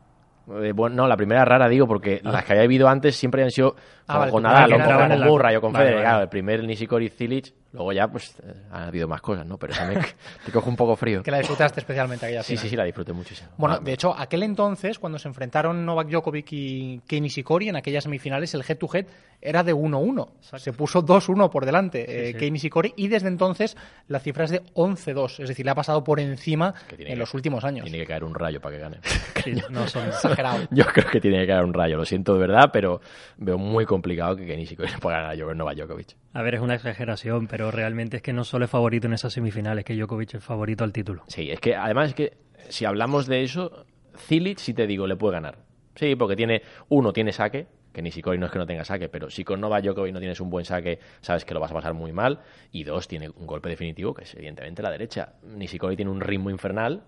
Eh, 0.48 0.72
bueno, 0.72 0.94
no, 0.94 1.08
la 1.08 1.16
primera 1.16 1.44
rara 1.44 1.68
digo 1.68 1.88
porque 1.88 2.20
ah. 2.24 2.30
las 2.30 2.44
que 2.44 2.52
había 2.52 2.64
habido 2.64 2.88
antes 2.88 3.16
siempre 3.16 3.42
han 3.42 3.50
sido 3.50 3.74
ah, 4.06 4.28
con 4.30 4.46
o 4.46 4.50
con 4.52 5.28
Burra, 5.28 5.56
o 5.56 5.60
con 5.60 5.74
Federer. 5.74 6.00
Claro, 6.00 6.22
el 6.22 6.28
primer 6.28 6.62
Nishikori 6.64 7.08
Cilic 7.08 7.52
Luego 7.76 7.92
ya, 7.92 8.08
pues, 8.08 8.34
eh, 8.42 8.54
ha 8.72 8.86
habido 8.86 9.06
más 9.06 9.20
cosas, 9.20 9.46
¿no? 9.46 9.58
Pero 9.58 9.72
esa 9.72 9.84
me, 9.88 9.96
te 10.44 10.52
cojo 10.52 10.68
un 10.68 10.76
poco 10.76 10.96
frío. 10.96 11.22
Que 11.22 11.30
la 11.30 11.38
disfrutaste 11.38 11.80
especialmente 11.80 12.26
aquella 12.26 12.42
Sí, 12.42 12.56
sí, 12.56 12.68
sí, 12.68 12.76
la 12.76 12.84
disfruté 12.84 13.12
muchísimo. 13.12 13.50
Bueno, 13.56 13.78
de 13.78 13.92
hecho, 13.92 14.14
aquel 14.16 14.42
entonces, 14.42 14.98
cuando 14.98 15.18
se 15.18 15.28
enfrentaron 15.28 15.84
Novak 15.84 16.08
Djokovic 16.08 16.52
y 16.52 17.00
Kei 17.06 17.20
Nishikori 17.20 17.68
en 17.68 17.76
aquellas 17.76 18.04
semifinales, 18.04 18.54
el 18.54 18.62
head-to-head 18.66 19.06
era 19.40 19.62
de 19.62 19.74
1-1. 19.74 20.28
Se 20.40 20.72
puso 20.72 21.04
2-1 21.04 21.50
por 21.50 21.66
delante 21.66 22.04
sí, 22.06 22.44
eh, 22.44 22.50
Nishikori 22.50 22.94
y 22.96 23.08
desde 23.08 23.28
entonces 23.28 23.76
la 24.08 24.18
cifra 24.18 24.44
es 24.44 24.50
de 24.50 24.62
11-2. 24.74 25.40
Es 25.40 25.48
decir, 25.48 25.64
le 25.64 25.72
ha 25.72 25.74
pasado 25.74 26.02
por 26.02 26.20
encima 26.20 26.74
en 26.98 27.18
los 27.18 27.34
últimos 27.34 27.64
años. 27.64 27.84
Tiene 27.84 27.98
que 27.98 28.06
caer 28.06 28.24
un 28.24 28.34
rayo 28.34 28.60
para 28.60 28.76
que 28.76 28.82
gane. 28.82 28.98
no, 29.70 29.86
son 29.86 30.08
exagerados. 30.08 30.66
Yo 30.70 30.84
creo 30.86 31.10
que 31.10 31.20
tiene 31.20 31.40
que 31.40 31.46
caer 31.46 31.64
un 31.64 31.74
rayo, 31.74 31.96
lo 31.96 32.04
siento 32.04 32.34
de 32.34 32.40
verdad, 32.40 32.70
pero 32.72 33.00
veo 33.36 33.58
muy 33.58 33.84
complicado 33.84 34.36
que 34.36 34.46
Kei 34.46 34.56
Nishikori 34.56 34.92
pueda 35.00 35.32
ganar 35.32 35.50
a 35.50 35.54
Novak 35.54 35.76
Djokovic. 35.76 36.16
A 36.36 36.42
ver, 36.42 36.56
es 36.56 36.60
una 36.60 36.74
exageración, 36.74 37.46
pero 37.46 37.70
realmente 37.70 38.18
es 38.18 38.22
que 38.22 38.34
no 38.34 38.44
solo 38.44 38.66
es 38.66 38.70
favorito 38.70 39.06
en 39.06 39.14
esas 39.14 39.32
semifinales, 39.32 39.86
que 39.86 39.96
Djokovic 39.96 40.34
es 40.34 40.44
favorito 40.44 40.84
al 40.84 40.92
título. 40.92 41.22
Sí, 41.28 41.50
es 41.50 41.60
que 41.60 41.74
además 41.74 42.10
es 42.10 42.14
que 42.14 42.36
si 42.68 42.84
hablamos 42.84 43.26
de 43.26 43.42
eso, 43.42 43.86
Cilic, 44.18 44.58
si 44.58 44.74
te 44.74 44.86
digo, 44.86 45.06
le 45.06 45.16
puede 45.16 45.32
ganar. 45.32 45.56
Sí, 45.94 46.14
porque 46.14 46.36
tiene, 46.36 46.60
uno, 46.90 47.14
tiene 47.14 47.32
saque, 47.32 47.68
que 47.90 48.02
ni 48.02 48.10
Sikori 48.10 48.36
no 48.36 48.44
es 48.44 48.52
que 48.52 48.58
no 48.58 48.66
tenga 48.66 48.84
saque, 48.84 49.08
pero 49.08 49.30
si 49.30 49.44
con 49.44 49.62
Nova 49.62 49.80
Djokovic 49.80 50.12
no 50.12 50.18
tienes 50.18 50.38
un 50.42 50.50
buen 50.50 50.66
saque, 50.66 50.98
sabes 51.22 51.46
que 51.46 51.54
lo 51.54 51.60
vas 51.60 51.70
a 51.70 51.74
pasar 51.74 51.94
muy 51.94 52.12
mal. 52.12 52.40
Y 52.70 52.84
dos, 52.84 53.08
tiene 53.08 53.30
un 53.30 53.46
golpe 53.46 53.70
definitivo, 53.70 54.12
que 54.12 54.24
es 54.24 54.34
evidentemente 54.34 54.82
la 54.82 54.90
derecha. 54.90 55.36
Nishikori 55.42 55.96
tiene 55.96 56.10
un 56.10 56.20
ritmo 56.20 56.50
infernal, 56.50 57.02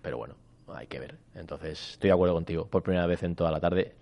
pero 0.00 0.18
bueno, 0.18 0.36
hay 0.72 0.86
que 0.86 1.00
ver. 1.00 1.16
Entonces, 1.34 1.94
estoy 1.94 2.06
de 2.06 2.14
acuerdo 2.14 2.34
contigo, 2.34 2.68
por 2.68 2.84
primera 2.84 3.08
vez 3.08 3.24
en 3.24 3.34
toda 3.34 3.50
la 3.50 3.58
tarde, 3.58 3.96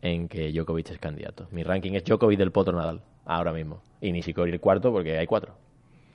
en 0.00 0.28
que 0.28 0.50
Djokovic 0.50 0.92
es 0.92 0.98
candidato. 0.98 1.46
Mi 1.50 1.62
ranking 1.62 1.92
es 1.92 2.04
Djokovic 2.04 2.38
del 2.38 2.52
Potro 2.52 2.74
Nadal 2.74 3.02
ahora 3.26 3.52
mismo. 3.52 3.80
Y 4.00 4.06
ni 4.06 4.12
Nishikori 4.18 4.52
el 4.52 4.60
cuarto 4.60 4.92
porque 4.92 5.18
hay 5.18 5.26
cuatro. 5.26 5.54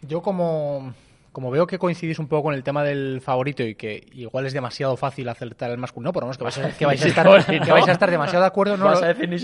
Yo 0.01 0.21
como, 0.21 0.93
como 1.31 1.51
veo 1.51 1.67
que 1.67 1.77
coincidís 1.77 2.17
un 2.19 2.27
poco 2.27 2.43
con 2.43 2.53
el 2.53 2.63
tema 2.63 2.83
del 2.83 3.21
favorito 3.21 3.63
y 3.63 3.75
que 3.75 4.07
igual 4.13 4.45
es 4.45 4.53
demasiado 4.53 4.97
fácil 4.97 5.29
acertar 5.29 5.69
el 5.71 5.77
masculino, 5.77 6.11
por 6.13 6.23
lo 6.23 6.27
menos 6.27 6.37
que 6.37 6.43
vais 6.43 6.57
a, 6.57 6.77
que 6.77 6.85
vais 6.85 7.03
a, 7.03 7.07
estar, 7.09 7.45
que 7.45 7.71
vais 7.71 7.87
a 7.87 7.91
estar 7.91 8.09
demasiado 8.09 8.41
de 8.43 8.47
acuerdo, 8.47 8.77
no, 8.77 8.89
lo, 8.89 8.99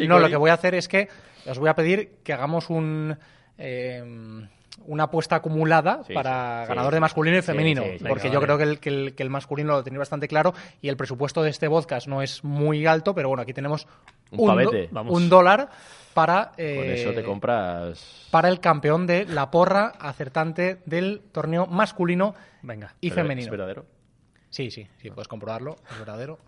no, 0.08 0.20
lo 0.20 0.30
que 0.30 0.36
voy 0.38 0.50
a 0.50 0.54
hacer 0.54 0.74
es 0.76 0.88
que 0.88 1.08
os 1.48 1.60
voy 1.60 1.70
a 1.70 1.76
pedir 1.76 2.16
que 2.24 2.34
hagamos 2.34 2.70
un... 2.70 3.18
Eh, 3.58 4.48
una 4.86 5.04
apuesta 5.06 5.36
acumulada 5.38 6.02
Sí, 6.08 6.14
para 6.14 6.62
sí, 6.64 6.70
ganador 6.70 6.92
sí. 6.92 6.96
de 6.96 7.00
masculino 7.02 7.38
y 7.38 7.42
femenino, 7.42 7.84
porque 8.08 8.30
yo 8.30 8.40
creo 8.40 8.58
que 8.58 8.64
el, 8.64 8.80
que, 8.80 8.90
el, 8.90 9.16
que 9.16 9.24
el 9.24 9.30
masculino 9.30 9.74
lo 9.74 9.84
tenía 9.84 10.00
bastante 10.00 10.28
claro 10.30 10.54
y 10.82 10.88
el 10.88 10.96
presupuesto 10.96 11.42
de 11.44 11.50
este 11.50 11.68
podcast 11.68 12.08
no 12.08 12.22
es 12.22 12.44
muy 12.44 12.86
alto, 12.86 13.14
pero 13.14 13.28
bueno, 13.28 13.42
aquí 13.42 13.54
tenemos 13.54 13.86
do- 14.32 14.46
un 15.10 15.30
dólar 15.30 15.70
para, 16.18 16.46
Con 16.56 16.56
eh, 16.66 16.94
eso 17.02 17.14
te 17.14 17.24
compras. 17.24 18.28
para 18.32 18.50
el 18.50 18.60
campeón 18.60 19.06
de 19.06 19.26
la 19.26 19.52
porra 19.52 19.94
acertante 20.00 20.80
del 20.86 21.22
torneo 21.32 21.68
masculino 21.68 22.34
Venga. 22.64 22.96
y 23.00 23.10
Pero 23.10 23.22
femenino. 23.22 23.46
¿Es 23.46 23.52
verdadero? 23.52 23.86
Sí, 24.50 24.72
sí, 24.72 24.88
sí, 24.98 25.12
puedes 25.12 25.28
comprobarlo, 25.28 25.76
es 25.92 26.00
verdadero, 26.00 26.40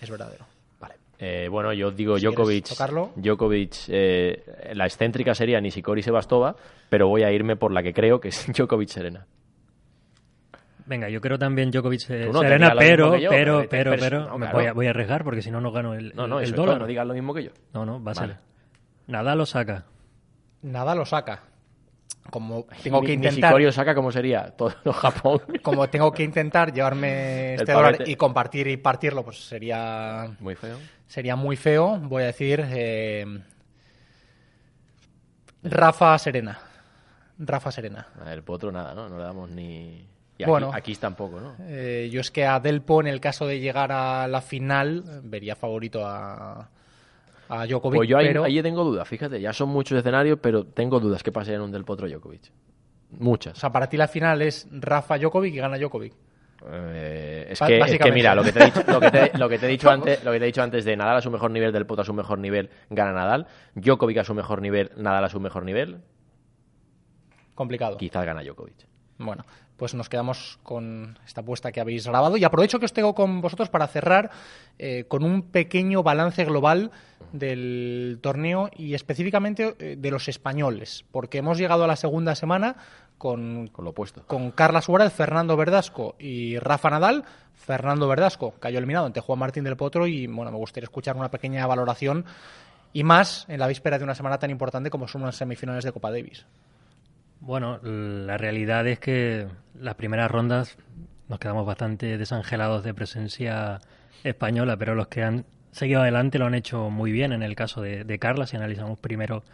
es 0.00 0.08
verdadero. 0.08 0.46
Vale. 0.80 0.94
Eh, 1.18 1.48
bueno, 1.50 1.72
yo 1.74 1.90
digo 1.90 2.18
Si 2.18 2.24
Djokovic. 2.24 2.68
Djokovic, 3.16 3.74
eh, 3.88 4.72
la 4.72 4.86
excéntrica 4.86 5.34
sería 5.34 5.60
Nishikori 5.60 6.02
Sebastova, 6.02 6.56
pero 6.88 7.08
voy 7.08 7.24
a 7.24 7.30
irme 7.30 7.56
por 7.56 7.72
la 7.72 7.82
que 7.82 7.92
creo 7.92 8.20
que 8.20 8.28
es 8.28 8.46
Djokovic 8.56 8.88
Serena. 8.88 9.26
Venga, 10.86 11.08
yo 11.08 11.20
creo 11.20 11.38
también 11.38 11.70
Djokovic 11.70 12.08
eh, 12.10 12.28
no 12.32 12.40
Serena, 12.40 12.74
pero, 12.78 13.16
yo, 13.16 13.28
pero, 13.30 13.58
pero- 13.58 13.68
pero, 13.68 13.90
pero- 13.90 14.00
pero, 14.02 14.20
no, 14.28 14.38
me 14.38 14.46
claro. 14.46 14.58
voy, 14.58 14.66
a, 14.66 14.72
voy 14.72 14.86
a 14.86 14.90
arriesgar 14.90 15.24
porque 15.24 15.42
si 15.42 15.50
no, 15.50 15.60
no 15.60 15.72
gano 15.72 15.94
el, 15.94 16.14
No, 16.14 16.26
no, 16.26 16.38
el 16.38 16.44
eso 16.44 16.52
es 16.52 16.56
dólar. 16.56 16.74
todo, 16.76 16.80
no 16.80 16.86
digas 16.86 17.06
lo 17.06 17.14
mismo 17.14 17.32
que 17.34 17.44
yo. 17.44 17.50
No, 17.72 17.84
no, 17.86 18.02
va 18.02 18.12
a 18.12 18.14
Vale. 18.14 18.32
ser. 18.34 18.53
Nada 19.06 19.34
lo 19.34 19.46
saca. 19.46 19.84
Nada 20.62 20.94
lo 20.94 21.04
saca. 21.04 21.42
Como 22.30 22.66
tengo 22.82 23.02
que 23.02 23.12
intentar 23.12 23.54
Osaka, 23.60 23.94
¿cómo 23.94 24.10
sería? 24.10 24.50
Todo 24.56 24.70
Japón. 24.92 25.42
como 25.62 25.88
tengo 25.88 26.10
que 26.10 26.22
intentar 26.22 26.72
llevarme 26.72 27.54
este 27.54 27.70
El 27.70 27.76
dólar 27.76 28.08
y 28.08 28.16
compartir 28.16 28.66
y 28.68 28.76
partirlo, 28.78 29.22
pues 29.22 29.44
sería 29.46 30.34
Muy 30.40 30.54
feo. 30.54 30.78
sería 31.06 31.36
muy 31.36 31.56
feo. 31.56 31.98
Voy 31.98 32.22
a 32.22 32.26
decir 32.26 32.64
eh, 32.66 33.26
Rafa 35.62 36.18
Serena. 36.18 36.58
Rafa 37.38 37.70
Serena. 37.70 38.06
El 38.26 38.42
potro 38.42 38.72
nada, 38.72 38.94
¿no? 38.94 39.08
No 39.08 39.18
le 39.18 39.24
damos 39.24 39.50
ni... 39.50 40.06
Y 40.36 40.42
aquí, 40.42 40.50
Bueno. 40.50 40.70
aquí 40.72 40.94
tampoco, 40.96 41.40
¿no? 41.40 41.54
Eh, 41.60 42.08
yo 42.10 42.20
es 42.20 42.30
que 42.30 42.44
a 42.44 42.58
Delpo, 42.58 43.00
en 43.00 43.06
el 43.06 43.20
caso 43.20 43.46
de 43.46 43.60
llegar 43.60 43.92
a 43.92 44.26
la 44.26 44.40
final, 44.40 45.04
vería 45.22 45.54
favorito 45.54 46.04
a, 46.04 46.70
a 47.60 47.66
Djokovic. 47.66 47.98
Pues 47.98 48.08
yo 48.08 48.18
ahí, 48.18 48.26
pero 48.26 48.44
ahí 48.44 48.62
tengo 48.62 48.84
dudas, 48.84 49.06
fíjate, 49.08 49.40
ya 49.40 49.52
son 49.52 49.68
muchos 49.68 49.98
escenarios, 49.98 50.38
pero 50.40 50.64
tengo 50.64 51.00
dudas 51.00 51.22
que 51.22 51.32
pase 51.32 51.54
en 51.54 51.60
un 51.60 51.72
del 51.72 51.84
potro 51.84 52.08
Djokovic. 52.08 52.50
Muchas. 53.18 53.56
o 53.56 53.60
sea, 53.60 53.70
para 53.70 53.88
ti 53.88 53.96
la 53.96 54.08
final 54.08 54.42
es 54.42 54.66
Rafa 54.72 55.18
Djokovic 55.18 55.54
y 55.54 55.58
gana 55.58 55.78
Djokovic. 55.78 56.14
Eh, 56.66 57.48
es, 57.50 57.58
que, 57.58 57.64
es 57.64 57.68
que 57.68 57.78
básicamente. 57.78 58.14
mira, 58.14 58.34
lo 58.34 58.42
que 58.42 58.52
te 58.52 58.60
he 58.62 58.64
dicho, 58.64 58.82
lo 58.86 59.00
que 59.00 59.10
te, 59.10 59.30
lo 59.38 59.48
que 59.48 59.58
te 59.58 59.66
he 59.66 59.68
dicho 59.68 59.90
antes, 59.90 60.24
lo 60.24 60.32
que 60.32 60.38
te 60.38 60.44
he 60.44 60.46
dicho 60.46 60.62
antes 60.62 60.84
de 60.84 60.96
Nadal 60.96 61.16
a 61.18 61.20
su 61.20 61.30
mejor 61.30 61.50
nivel, 61.50 61.72
del 61.72 61.86
Potro 61.86 62.02
a 62.02 62.04
su 62.06 62.14
mejor 62.14 62.38
nivel, 62.38 62.70
gana 62.90 63.12
Nadal. 63.12 63.46
Djokovic 63.74 64.18
a 64.18 64.24
su 64.24 64.34
mejor 64.34 64.62
nivel, 64.62 64.90
Nadal 64.96 65.24
a 65.24 65.28
su 65.28 65.40
mejor 65.40 65.64
nivel, 65.64 65.98
Complicado. 67.54 67.96
quizás 67.96 68.24
gana 68.24 68.42
Djokovic. 68.42 68.86
Bueno, 69.18 69.44
pues 69.76 69.94
nos 69.94 70.08
quedamos 70.08 70.58
con 70.62 71.18
esta 71.26 71.40
apuesta 71.40 71.72
que 71.72 71.80
habéis 71.80 72.06
grabado 72.06 72.36
y 72.36 72.44
aprovecho 72.44 72.78
que 72.78 72.86
os 72.86 72.92
tengo 72.92 73.14
con 73.14 73.40
vosotros 73.40 73.68
para 73.68 73.86
cerrar 73.86 74.30
eh, 74.78 75.04
con 75.08 75.24
un 75.24 75.42
pequeño 75.42 76.02
balance 76.02 76.44
global 76.44 76.90
del 77.32 78.18
torneo 78.20 78.70
y 78.76 78.94
específicamente 78.94 79.74
eh, 79.78 79.96
de 79.98 80.10
los 80.10 80.28
españoles, 80.28 81.04
porque 81.10 81.38
hemos 81.38 81.58
llegado 81.58 81.84
a 81.84 81.88
la 81.88 81.96
segunda 81.96 82.34
semana 82.34 82.76
con, 83.18 83.68
Con 83.68 83.84
lo 83.84 83.92
opuesto. 83.92 84.24
con 84.26 84.50
Carla 84.50 84.82
Suárez, 84.82 85.12
Fernando 85.12 85.56
Verdasco 85.56 86.16
y 86.18 86.58
Rafa 86.58 86.90
Nadal. 86.90 87.24
Fernando 87.54 88.08
Verdasco 88.08 88.54
cayó 88.58 88.78
eliminado 88.78 89.06
ante 89.06 89.20
Juan 89.20 89.38
Martín 89.38 89.64
del 89.64 89.76
Potro 89.76 90.06
y 90.06 90.26
bueno, 90.26 90.50
me 90.50 90.58
gustaría 90.58 90.84
escuchar 90.84 91.16
una 91.16 91.30
pequeña 91.30 91.66
valoración 91.66 92.24
y 92.92 93.02
más 93.04 93.46
en 93.48 93.60
la 93.60 93.66
víspera 93.66 93.98
de 93.98 94.04
una 94.04 94.14
semana 94.14 94.38
tan 94.38 94.50
importante 94.50 94.90
como 94.90 95.08
son 95.08 95.22
unas 95.22 95.36
semifinales 95.36 95.84
de 95.84 95.92
Copa 95.92 96.10
Davis. 96.10 96.44
Bueno, 97.46 97.78
la 97.82 98.38
realidad 98.38 98.86
es 98.86 98.98
que 98.98 99.46
las 99.78 99.96
primeras 99.96 100.30
rondas 100.30 100.78
nos 101.28 101.38
quedamos 101.38 101.66
bastante 101.66 102.16
desangelados 102.16 102.82
de 102.84 102.94
presencia 102.94 103.82
española, 104.22 104.78
pero 104.78 104.94
los 104.94 105.08
que 105.08 105.22
han 105.22 105.44
seguido 105.70 106.00
adelante 106.00 106.38
lo 106.38 106.46
han 106.46 106.54
hecho 106.54 106.88
muy 106.88 107.12
bien. 107.12 107.34
En 107.34 107.42
el 107.42 107.54
caso 107.54 107.82
de, 107.82 108.18
Carla, 108.18 108.46
si 108.46 108.56
analizamos 108.56 108.98
primero 108.98 109.44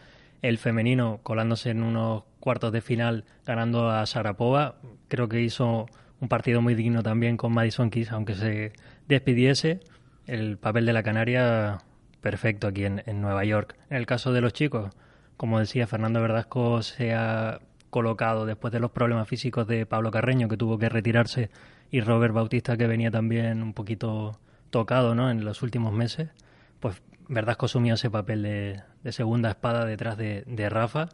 el 0.40 0.58
femenino 0.58 1.18
colándose 1.24 1.70
en 1.70 1.82
unos 1.82 2.22
cuartos 2.38 2.70
de 2.70 2.80
final, 2.80 3.24
ganando 3.44 3.90
a 3.90 4.06
Sarapova, 4.06 4.76
creo 5.08 5.28
que 5.28 5.40
hizo 5.40 5.86
un 6.20 6.28
partido 6.28 6.62
muy 6.62 6.76
digno 6.76 7.02
también 7.02 7.36
con 7.36 7.52
Madison 7.52 7.90
Keys, 7.90 8.12
aunque 8.12 8.36
se 8.36 8.72
despidiese. 9.08 9.80
El 10.28 10.58
papel 10.58 10.86
de 10.86 10.92
la 10.92 11.02
Canaria 11.02 11.78
perfecto 12.20 12.68
aquí 12.68 12.84
en, 12.84 13.02
en 13.06 13.20
Nueva 13.20 13.44
York. 13.44 13.74
En 13.90 13.96
el 13.96 14.06
caso 14.06 14.32
de 14.32 14.42
los 14.42 14.52
chicos, 14.52 14.92
como 15.36 15.58
decía, 15.58 15.88
Fernando 15.88 16.22
Verdasco 16.22 16.84
se 16.84 17.14
ha 17.14 17.58
colocado 17.90 18.46
después 18.46 18.72
de 18.72 18.80
los 18.80 18.90
problemas 18.90 19.28
físicos 19.28 19.66
de 19.66 19.84
Pablo 19.84 20.10
Carreño, 20.10 20.48
que 20.48 20.56
tuvo 20.56 20.78
que 20.78 20.88
retirarse, 20.88 21.50
y 21.90 22.00
Robert 22.00 22.32
Bautista, 22.32 22.76
que 22.76 22.86
venía 22.86 23.10
también 23.10 23.62
un 23.62 23.74
poquito 23.74 24.38
tocado 24.70 25.14
¿no? 25.14 25.30
en 25.30 25.44
los 25.44 25.62
últimos 25.62 25.92
meses, 25.92 26.30
pues 26.78 27.02
Verdasco 27.28 27.66
asumió 27.66 27.94
ese 27.94 28.10
papel 28.10 28.42
de, 28.42 29.12
segunda 29.12 29.50
espada 29.50 29.84
detrás 29.84 30.16
de, 30.16 30.44
de 30.46 30.68
Rafa, 30.68 31.08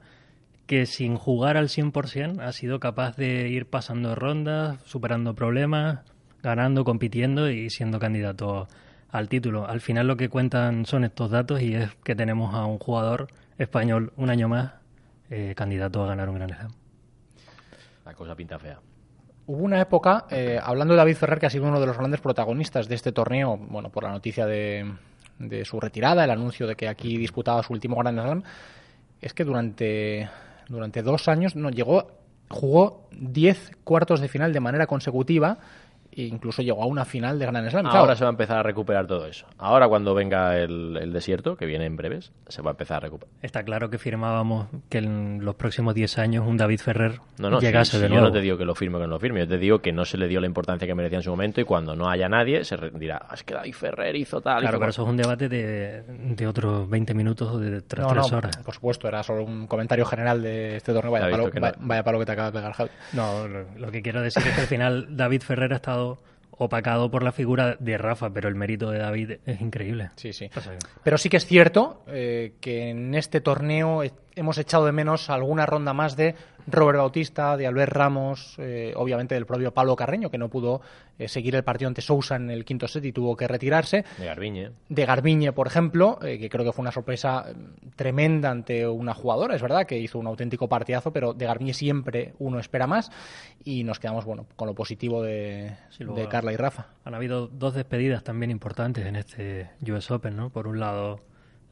que 0.66 0.86
sin 0.86 1.16
jugar 1.16 1.56
al 1.56 1.68
100% 1.68 2.40
ha 2.40 2.52
sido 2.52 2.80
capaz 2.80 3.16
de 3.16 3.48
ir 3.48 3.66
pasando 3.66 4.14
rondas, 4.14 4.80
superando 4.84 5.34
problemas, 5.34 6.00
ganando, 6.42 6.84
compitiendo 6.84 7.50
y 7.50 7.70
siendo 7.70 7.98
candidato 7.98 8.68
al 9.10 9.28
título. 9.28 9.66
Al 9.66 9.80
final 9.80 10.06
lo 10.06 10.16
que 10.16 10.28
cuentan 10.28 10.86
son 10.86 11.04
estos 11.04 11.30
datos 11.30 11.62
y 11.62 11.74
es 11.74 11.94
que 12.04 12.14
tenemos 12.14 12.54
a 12.54 12.64
un 12.66 12.78
jugador 12.78 13.28
español 13.58 14.12
un 14.16 14.30
año 14.30 14.48
más 14.48 14.72
eh, 15.30 15.54
candidato 15.56 16.02
a 16.02 16.06
ganar 16.06 16.28
un 16.28 16.36
Gran 16.36 16.50
Slam. 16.50 16.72
La 18.04 18.14
cosa 18.14 18.34
pinta 18.34 18.58
fea. 18.58 18.78
Hubo 19.46 19.62
una 19.62 19.80
época, 19.80 20.26
eh, 20.30 20.58
hablando 20.62 20.94
de 20.94 20.98
David 20.98 21.16
Ferrer, 21.16 21.38
que 21.38 21.46
ha 21.46 21.50
sido 21.50 21.66
uno 21.66 21.80
de 21.80 21.86
los 21.86 21.96
grandes 21.96 22.20
protagonistas 22.20 22.88
de 22.88 22.94
este 22.94 23.12
torneo, 23.12 23.56
bueno, 23.56 23.90
por 23.90 24.02
la 24.02 24.10
noticia 24.10 24.44
de, 24.46 24.92
de 25.38 25.64
su 25.64 25.80
retirada, 25.80 26.24
el 26.24 26.30
anuncio 26.30 26.66
de 26.66 26.74
que 26.74 26.88
aquí 26.88 27.16
disputaba 27.16 27.62
su 27.62 27.72
último 27.72 27.96
Grand 27.96 28.20
Slam, 28.20 28.42
es 29.20 29.32
que 29.32 29.44
durante, 29.44 30.28
durante 30.68 31.02
dos 31.02 31.28
años 31.28 31.56
no 31.56 31.70
llegó, 31.70 32.08
jugó 32.48 33.08
10 33.12 33.72
cuartos 33.84 34.20
de 34.20 34.28
final 34.28 34.52
de 34.52 34.60
manera 34.60 34.86
consecutiva 34.86 35.58
e 36.16 36.22
incluso 36.24 36.62
llegó 36.62 36.83
a 36.83 36.87
una 36.87 37.05
final 37.05 37.38
de 37.38 37.46
Grand 37.46 37.68
Slam. 37.68 37.83
Claro, 37.85 37.98
Ahora 37.98 38.16
se 38.16 38.24
va 38.24 38.31
a 38.31 38.33
empezar 38.33 38.59
a 38.59 38.62
recuperar 38.62 39.07
todo 39.07 39.26
eso. 39.26 39.46
Ahora 39.59 39.87
cuando 39.88 40.14
venga 40.14 40.57
el, 40.59 40.96
el 41.00 41.12
desierto, 41.12 41.57
que 41.57 41.66
viene 41.66 41.85
en 41.85 41.96
breves, 41.96 42.33
se 42.48 42.62
va 42.62 42.70
a 42.70 42.72
empezar 42.72 42.98
a 42.98 43.00
recuperar. 43.00 43.35
Está 43.42 43.62
claro 43.64 43.90
que 43.90 43.98
firmábamos 43.98 44.68
que 44.88 44.98
en 44.98 45.44
los 45.44 45.55
próximos 45.57 45.94
10 45.94 46.18
años 46.18 46.46
un 46.46 46.57
David 46.57 46.81
Ferrer 46.81 47.20
No, 47.38 47.50
no, 47.50 47.61
llegase 47.61 47.92
sí, 47.92 47.98
de 47.98 48.05
sí, 48.07 48.09
nuevo. 48.12 48.26
yo 48.26 48.29
no 48.31 48.33
te 48.35 48.40
digo 48.40 48.57
que 48.59 48.64
lo 48.64 48.74
firme 48.74 48.96
o 48.96 49.00
que 49.00 49.07
no 49.07 49.12
lo 49.14 49.20
firme, 49.20 49.40
yo 49.40 49.48
te 49.48 49.59
digo 49.59 49.81
que 49.81 49.92
no 49.92 50.05
se 50.05 50.16
le 50.18 50.26
dio 50.29 50.40
la 50.40 50.46
importancia 50.46 50.87
que 50.87 50.94
merecía 50.94 51.18
en 51.18 51.22
su 51.22 51.31
momento 51.31 51.61
y 51.61 51.64
cuando 51.64 51.94
no 51.94 52.09
haya 52.09 52.29
nadie 52.29 52.64
se 52.64 52.76
re- 52.76 52.90
dirá, 52.90 53.20
"Ah, 53.29 53.35
es 53.35 53.44
que 53.44 53.55
David 53.55 53.72
Ferrer 53.74 54.16
hizo 54.16 54.40
tal. 54.40 54.61
Claro, 54.61 54.64
hizo 54.64 54.70
pero 54.70 54.79
cual". 54.79 54.90
eso 54.90 55.02
es 55.02 55.09
un 55.09 55.16
debate 55.16 55.48
de, 55.48 56.02
de 56.02 56.46
otros 56.46 56.88
20 56.88 57.14
minutos 57.14 57.48
o 57.52 57.59
de 57.59 57.83
tres, 57.83 58.02
no, 58.07 58.14
no, 58.14 58.20
tres 58.22 58.33
horas. 58.33 58.57
por 58.59 58.74
supuesto, 58.74 59.07
era 59.09 59.22
solo 59.22 59.44
un 59.44 59.66
comentario 59.66 60.05
general 60.07 60.42
de 60.42 60.76
este 60.76 60.92
torneo. 60.92 61.12
Vaya, 61.12 61.31
palo, 61.31 61.50
vaya, 61.61 61.74
vaya 61.81 62.02
palo 62.02 62.18
que 62.20 62.26
te 62.26 62.33
acaba 62.33 62.50
de 62.50 62.59
pegar, 62.59 62.72
Javi. 62.72 62.90
No, 63.12 63.46
lo, 63.48 63.64
lo 63.76 63.90
que 63.90 64.02
quiero 64.02 64.22
decir 64.22 64.42
es 64.46 64.55
que 64.55 64.61
al 64.62 64.66
final 64.66 65.07
David 65.16 65.42
Ferrer 65.42 65.72
ha 65.72 65.76
estado 65.76 66.05
opacado 66.58 67.10
por 67.10 67.22
la 67.22 67.32
figura 67.32 67.76
de 67.78 67.98
Rafa, 67.98 68.30
pero 68.30 68.48
el 68.48 68.54
mérito 68.54 68.90
de 68.90 68.98
David 68.98 69.32
es 69.44 69.60
increíble. 69.60 70.10
Sí, 70.16 70.32
sí. 70.32 70.48
Pero 71.02 71.18
sí 71.18 71.28
que 71.28 71.36
es 71.36 71.46
cierto 71.46 72.02
eh, 72.06 72.54
que 72.60 72.90
en 72.90 73.14
este 73.14 73.40
torneo 73.40 74.02
hemos 74.37 74.59
echado 74.59 74.85
de 74.87 74.92
menos 74.92 75.31
alguna 75.31 75.66
ronda 75.66 75.92
más 75.94 76.14
de 76.14 76.35
Robert 76.68 76.99
Bautista, 76.99 77.57
de 77.57 77.66
Albert 77.66 77.92
Ramos, 77.92 78.57
eh, 78.59 78.92
obviamente 78.96 79.35
del 79.35 79.46
propio 79.46 79.72
Pablo 79.72 79.96
Carreño, 79.96 80.31
que 80.31 80.37
no 80.38 80.49
pudo 80.49 80.81
eh, 81.18 81.27
seguir 81.29 81.55
el 81.57 81.64
partido 81.64 81.88
ante 81.88 82.03
Sousa 82.03 82.37
en 82.37 82.51
el 82.51 82.64
quinto 82.64 82.87
set 82.87 83.05
y 83.05 83.12
tuvo 83.12 83.37
que 83.37 83.49
retirarse. 83.49 84.05
De 84.18 84.27
Garbiñe. 84.27 84.70
De 84.88 85.07
Garbiñe, 85.07 85.53
por 85.53 85.66
ejemplo, 85.68 86.18
eh, 86.22 86.38
que 86.38 86.51
creo 86.51 86.64
que 86.64 86.72
fue 86.72 86.83
una 86.83 86.92
sorpresa 86.92 87.46
eh, 87.49 87.55
tremenda 87.96 88.51
ante 88.51 88.87
una 88.87 89.14
jugadora, 89.14 89.55
es 89.57 89.62
verdad, 89.62 89.87
que 89.87 89.99
hizo 89.99 90.18
un 90.18 90.27
auténtico 90.27 90.68
partidazo, 90.68 91.12
pero 91.12 91.33
de 91.33 91.46
Garbiñe 91.46 91.72
siempre 91.72 92.35
uno 92.38 92.59
espera 92.59 92.87
más 92.87 93.11
y 93.64 93.85
nos 93.85 93.99
quedamos 93.99 94.25
bueno 94.27 94.46
con 94.57 94.66
lo 94.68 94.75
positivo 94.75 95.22
de, 95.22 95.77
Sí, 95.90 96.05
luego- 96.05 96.20
de 96.20 96.29
Carla 96.29 96.53
y 96.53 96.57
Rafa. 96.57 96.88
Han 97.05 97.14
habido 97.14 97.46
dos 97.46 97.75
despedidas 97.75 98.22
también 98.22 98.51
importantes 98.51 99.07
en 99.07 99.16
este 99.16 99.70
US 99.88 100.11
Open, 100.11 100.37
¿no? 100.37 100.51
Por 100.51 100.66
un 100.66 100.79
lado, 100.81 101.20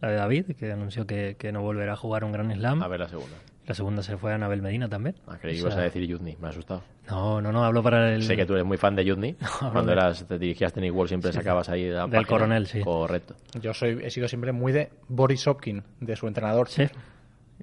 la 0.04 0.10
de 0.10 0.16
David, 0.16 0.44
que 0.58 0.70
anunció 0.72 1.06
que, 1.06 1.36
que 1.38 1.52
no 1.52 1.62
volverá 1.62 1.94
a 1.94 1.96
jugar 1.96 2.24
un 2.24 2.32
Grand 2.32 2.52
Slam. 2.54 2.82
A 2.82 2.88
ver 2.88 3.00
la 3.00 3.08
segunda. 3.08 3.34
La 3.66 3.74
segunda 3.74 4.02
se 4.02 4.18
fue 4.18 4.32
a 4.32 4.34
Anabel 4.34 4.60
Medina 4.60 4.88
también. 4.90 5.16
Ah, 5.26 5.38
creí 5.40 5.54
que 5.54 5.60
ibas 5.60 5.72
sea, 5.72 5.80
a 5.82 5.84
decir 5.86 6.04
Yudny, 6.06 6.36
me 6.38 6.48
ha 6.48 6.50
asustado. 6.50 6.82
No, 7.08 7.40
no, 7.40 7.50
no, 7.50 7.64
hablo 7.64 7.82
para 7.82 8.14
el... 8.14 8.22
Sé 8.22 8.36
que 8.36 8.44
tú 8.44 8.52
eres 8.52 8.66
muy 8.66 8.76
fan 8.76 8.94
de 8.94 9.04
Yudny. 9.06 9.34
Cuando 9.58 9.84
no. 9.84 9.92
eras, 9.92 10.26
te 10.28 10.38
dirigías 10.38 10.70
a 10.72 10.74
Tennis 10.74 10.92
World 10.92 11.08
siempre 11.08 11.32
sacabas 11.32 11.70
ahí 11.70 11.88
la 11.88 12.02
Del 12.02 12.10
página. 12.10 12.26
coronel, 12.26 12.66
sí. 12.66 12.80
Correcto. 12.80 13.34
Yo 13.62 13.72
soy, 13.72 14.00
he 14.02 14.10
sido 14.10 14.28
siempre 14.28 14.52
muy 14.52 14.72
de 14.72 14.90
Boris 15.08 15.40
Sopkin, 15.40 15.82
de 16.00 16.14
su 16.14 16.26
entrenador. 16.28 16.68
Sí. 16.68 16.84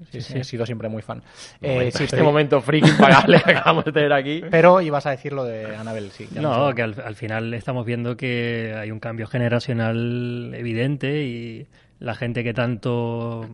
Sí, 0.10 0.22
sí, 0.22 0.40
he 0.40 0.44
sido 0.44 0.66
siempre 0.66 0.90
muy 0.90 1.02
fan. 1.04 1.22
Momento- 1.62 1.82
Eh, 1.84 1.92
sí, 1.92 2.04
este 2.06 2.16
pero, 2.16 2.26
momento 2.26 2.62
friki 2.62 2.90
impagable 2.90 3.42
que 3.46 3.52
acabamos 3.52 3.86
de 3.86 3.92
tener 3.92 4.14
aquí. 4.14 4.42
pero 4.50 4.82
ibas 4.82 5.06
a 5.06 5.12
decir 5.12 5.34
lo 5.34 5.44
de 5.44 5.76
Anabel, 5.76 6.10
sí. 6.12 6.28
No, 6.34 6.74
que 6.74 6.82
al, 6.82 6.96
al 7.06 7.16
final 7.16 7.54
estamos 7.54 7.86
viendo 7.86 8.18
que 8.18 8.74
hay 8.76 8.90
un 8.90 9.00
cambio 9.00 9.28
generacional 9.28 10.54
evidente 10.56 11.24
y 11.26 11.68
la 12.02 12.16
gente 12.16 12.44
que 12.44 12.54
tanto 12.54 13.48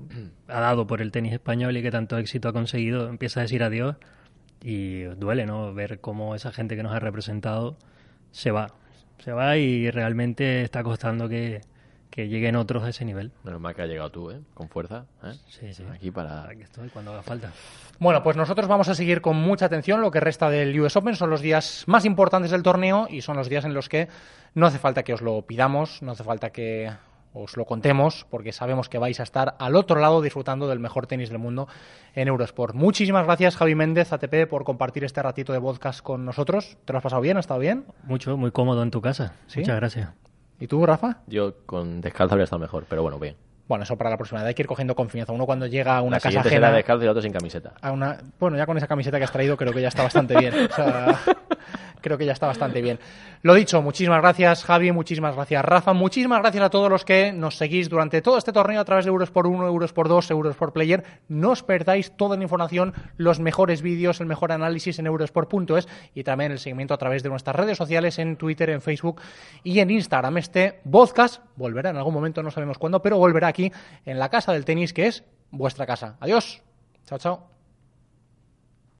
ha 0.47 0.59
dado 0.61 0.87
por 0.87 1.01
el 1.01 1.11
tenis 1.11 1.33
español 1.33 1.75
y 1.75 1.83
que 1.83 1.91
tanto 1.91 2.17
éxito 2.17 2.47
ha 2.47 2.53
conseguido 2.53 3.09
empieza 3.09 3.41
a 3.41 3.43
decir 3.43 3.61
adiós 3.61 3.97
y 4.63 5.03
duele, 5.03 5.45
¿no? 5.45 5.73
Ver 5.73 5.99
cómo 5.99 6.33
esa 6.33 6.51
gente 6.51 6.77
que 6.77 6.81
nos 6.81 6.93
ha 6.93 6.99
representado 6.99 7.77
se 8.31 8.51
va. 8.51 8.73
Se 9.19 9.33
va 9.33 9.57
y 9.57 9.91
realmente 9.91 10.61
está 10.61 10.81
costando 10.81 11.27
que, 11.27 11.61
que 12.09 12.29
lleguen 12.29 12.55
otros 12.55 12.83
a 12.83 12.89
ese 12.89 13.03
nivel. 13.03 13.33
Menos 13.43 13.59
mal 13.59 13.75
que 13.75 13.81
has 13.81 13.89
llegado 13.89 14.11
tú, 14.11 14.31
¿eh? 14.31 14.39
Con 14.53 14.69
fuerza. 14.69 15.05
¿eh? 15.23 15.33
Sí, 15.49 15.73
sí. 15.73 15.83
Aquí 15.93 16.09
para... 16.09 16.43
Aquí 16.49 16.61
estoy 16.61 16.87
cuando 16.89 17.11
haga 17.11 17.23
falta. 17.23 17.51
Bueno, 17.99 18.23
pues 18.23 18.37
nosotros 18.37 18.67
vamos 18.69 18.87
a 18.87 18.95
seguir 18.95 19.19
con 19.19 19.35
mucha 19.35 19.65
atención 19.65 19.99
lo 19.99 20.09
que 20.09 20.21
resta 20.21 20.49
del 20.49 20.79
US 20.79 20.95
Open. 20.95 21.15
Son 21.15 21.29
los 21.29 21.41
días 21.41 21.83
más 21.85 22.05
importantes 22.05 22.51
del 22.51 22.63
torneo 22.63 23.07
y 23.09 23.21
son 23.21 23.35
los 23.35 23.49
días 23.49 23.65
en 23.65 23.73
los 23.73 23.89
que 23.89 24.07
no 24.55 24.67
hace 24.67 24.79
falta 24.79 25.03
que 25.03 25.13
os 25.13 25.21
lo 25.21 25.41
pidamos, 25.41 26.01
no 26.01 26.13
hace 26.13 26.23
falta 26.23 26.51
que 26.51 26.91
os 27.37 27.55
lo 27.57 27.65
contemos, 27.65 28.25
porque 28.29 28.51
sabemos 28.51 28.89
que 28.89 28.97
vais 28.97 29.19
a 29.19 29.23
estar 29.23 29.55
al 29.59 29.75
otro 29.75 29.99
lado 29.99 30.21
disfrutando 30.21 30.67
del 30.67 30.79
mejor 30.79 31.07
tenis 31.07 31.29
del 31.29 31.39
mundo 31.39 31.67
en 32.15 32.27
Eurosport. 32.27 32.73
Muchísimas 32.75 33.25
gracias, 33.25 33.55
Javi 33.55 33.75
Méndez, 33.75 34.11
ATP, 34.11 34.49
por 34.49 34.63
compartir 34.63 35.03
este 35.03 35.21
ratito 35.21 35.53
de 35.53 35.61
podcast 35.61 36.01
con 36.01 36.25
nosotros. 36.25 36.77
¿Te 36.85 36.93
lo 36.93 36.97
has 36.97 37.03
pasado 37.03 37.21
bien? 37.21 37.37
¿Ha 37.37 37.41
estado 37.41 37.59
bien? 37.59 37.85
Mucho, 38.03 38.37
muy 38.37 38.51
cómodo 38.51 38.83
en 38.83 38.91
tu 38.91 39.01
casa. 39.01 39.33
¿Sí? 39.47 39.59
Muchas 39.59 39.75
gracias. 39.75 40.09
¿Y 40.59 40.67
tú, 40.67 40.85
Rafa? 40.85 41.19
Yo 41.27 41.53
con 41.65 42.01
descalzo 42.01 42.33
habría 42.33 42.45
estado 42.45 42.59
mejor, 42.59 42.85
pero 42.89 43.03
bueno, 43.03 43.19
bien. 43.19 43.35
Bueno, 43.67 43.83
eso 43.83 43.97
para 43.97 44.09
la 44.09 44.17
próxima. 44.17 44.41
Hay 44.41 44.53
que 44.53 44.61
ir 44.61 44.67
cogiendo 44.67 44.95
confianza. 44.95 45.33
Uno 45.33 45.45
cuando 45.45 45.67
llega 45.67 45.97
a 45.97 46.01
una 46.01 46.17
la 46.17 46.21
casa 46.21 46.39
ajena... 46.39 46.67
será 46.67 46.71
descalzo 46.71 47.03
y 47.03 47.05
la 47.05 47.11
otra 47.11 47.21
sin 47.21 47.33
camiseta. 47.33 47.73
a 47.81 47.91
una... 47.91 48.17
Bueno, 48.39 48.57
ya 48.57 48.65
con 48.65 48.77
esa 48.77 48.87
camiseta 48.87 49.17
que 49.17 49.25
has 49.25 49.31
traído 49.31 49.57
creo 49.57 49.73
que 49.73 49.81
ya 49.81 49.89
está 49.89 50.03
bastante 50.03 50.37
bien. 50.37 50.53
O 50.71 50.73
sea, 50.73 51.19
creo 52.01 52.17
que 52.17 52.25
ya 52.25 52.33
está 52.33 52.47
bastante 52.47 52.81
bien. 52.81 52.99
Lo 53.41 53.53
dicho, 53.53 53.81
muchísimas 53.81 54.21
gracias 54.21 54.63
Javi, 54.63 54.91
muchísimas 54.91 55.35
gracias 55.35 55.63
Rafa, 55.63 55.93
muchísimas 55.93 56.39
gracias 56.39 56.63
a 56.63 56.69
todos 56.69 56.89
los 56.89 57.05
que 57.05 57.31
nos 57.31 57.55
seguís 57.55 57.89
durante 57.89 58.21
todo 58.21 58.37
este 58.37 58.51
torneo 58.51 58.81
a 58.81 58.85
través 58.85 59.05
de 59.05 59.09
Euros 59.09 59.31
por 59.31 59.47
1, 59.47 59.67
Euros 59.67 59.93
por 59.93 60.07
2, 60.07 60.31
Euros 60.31 60.55
por 60.55 60.73
Player. 60.73 61.03
No 61.27 61.51
os 61.51 61.63
perdáis 61.63 62.11
toda 62.17 62.35
la 62.37 62.43
información, 62.43 62.93
los 63.17 63.39
mejores 63.39 63.81
vídeos, 63.81 64.19
el 64.19 64.27
mejor 64.27 64.51
análisis 64.51 64.99
en 64.99 65.07
eurosport.es 65.07 65.87
y 66.13 66.23
también 66.23 66.51
el 66.51 66.59
seguimiento 66.59 66.93
a 66.93 66.97
través 66.97 67.23
de 67.23 67.29
nuestras 67.29 67.55
redes 67.55 67.77
sociales 67.77 68.19
en 68.19 68.37
Twitter, 68.37 68.69
en 68.69 68.81
Facebook 68.81 69.21
y 69.63 69.79
en 69.79 69.91
Instagram. 69.91 70.37
Este 70.37 70.79
podcast 70.89 71.41
volverá 71.55 71.89
en 71.89 71.97
algún 71.97 72.13
momento, 72.13 72.43
no 72.43 72.51
sabemos 72.51 72.77
cuándo, 72.77 73.01
pero 73.01 73.17
volverá 73.17 73.47
aquí 73.47 73.71
en 74.05 74.19
la 74.19 74.29
casa 74.29 74.53
del 74.53 74.65
tenis 74.65 74.93
que 74.93 75.07
es 75.07 75.23
vuestra 75.51 75.85
casa. 75.85 76.17
Adiós. 76.19 76.61
Chao, 77.05 77.17
chao. 77.17 77.56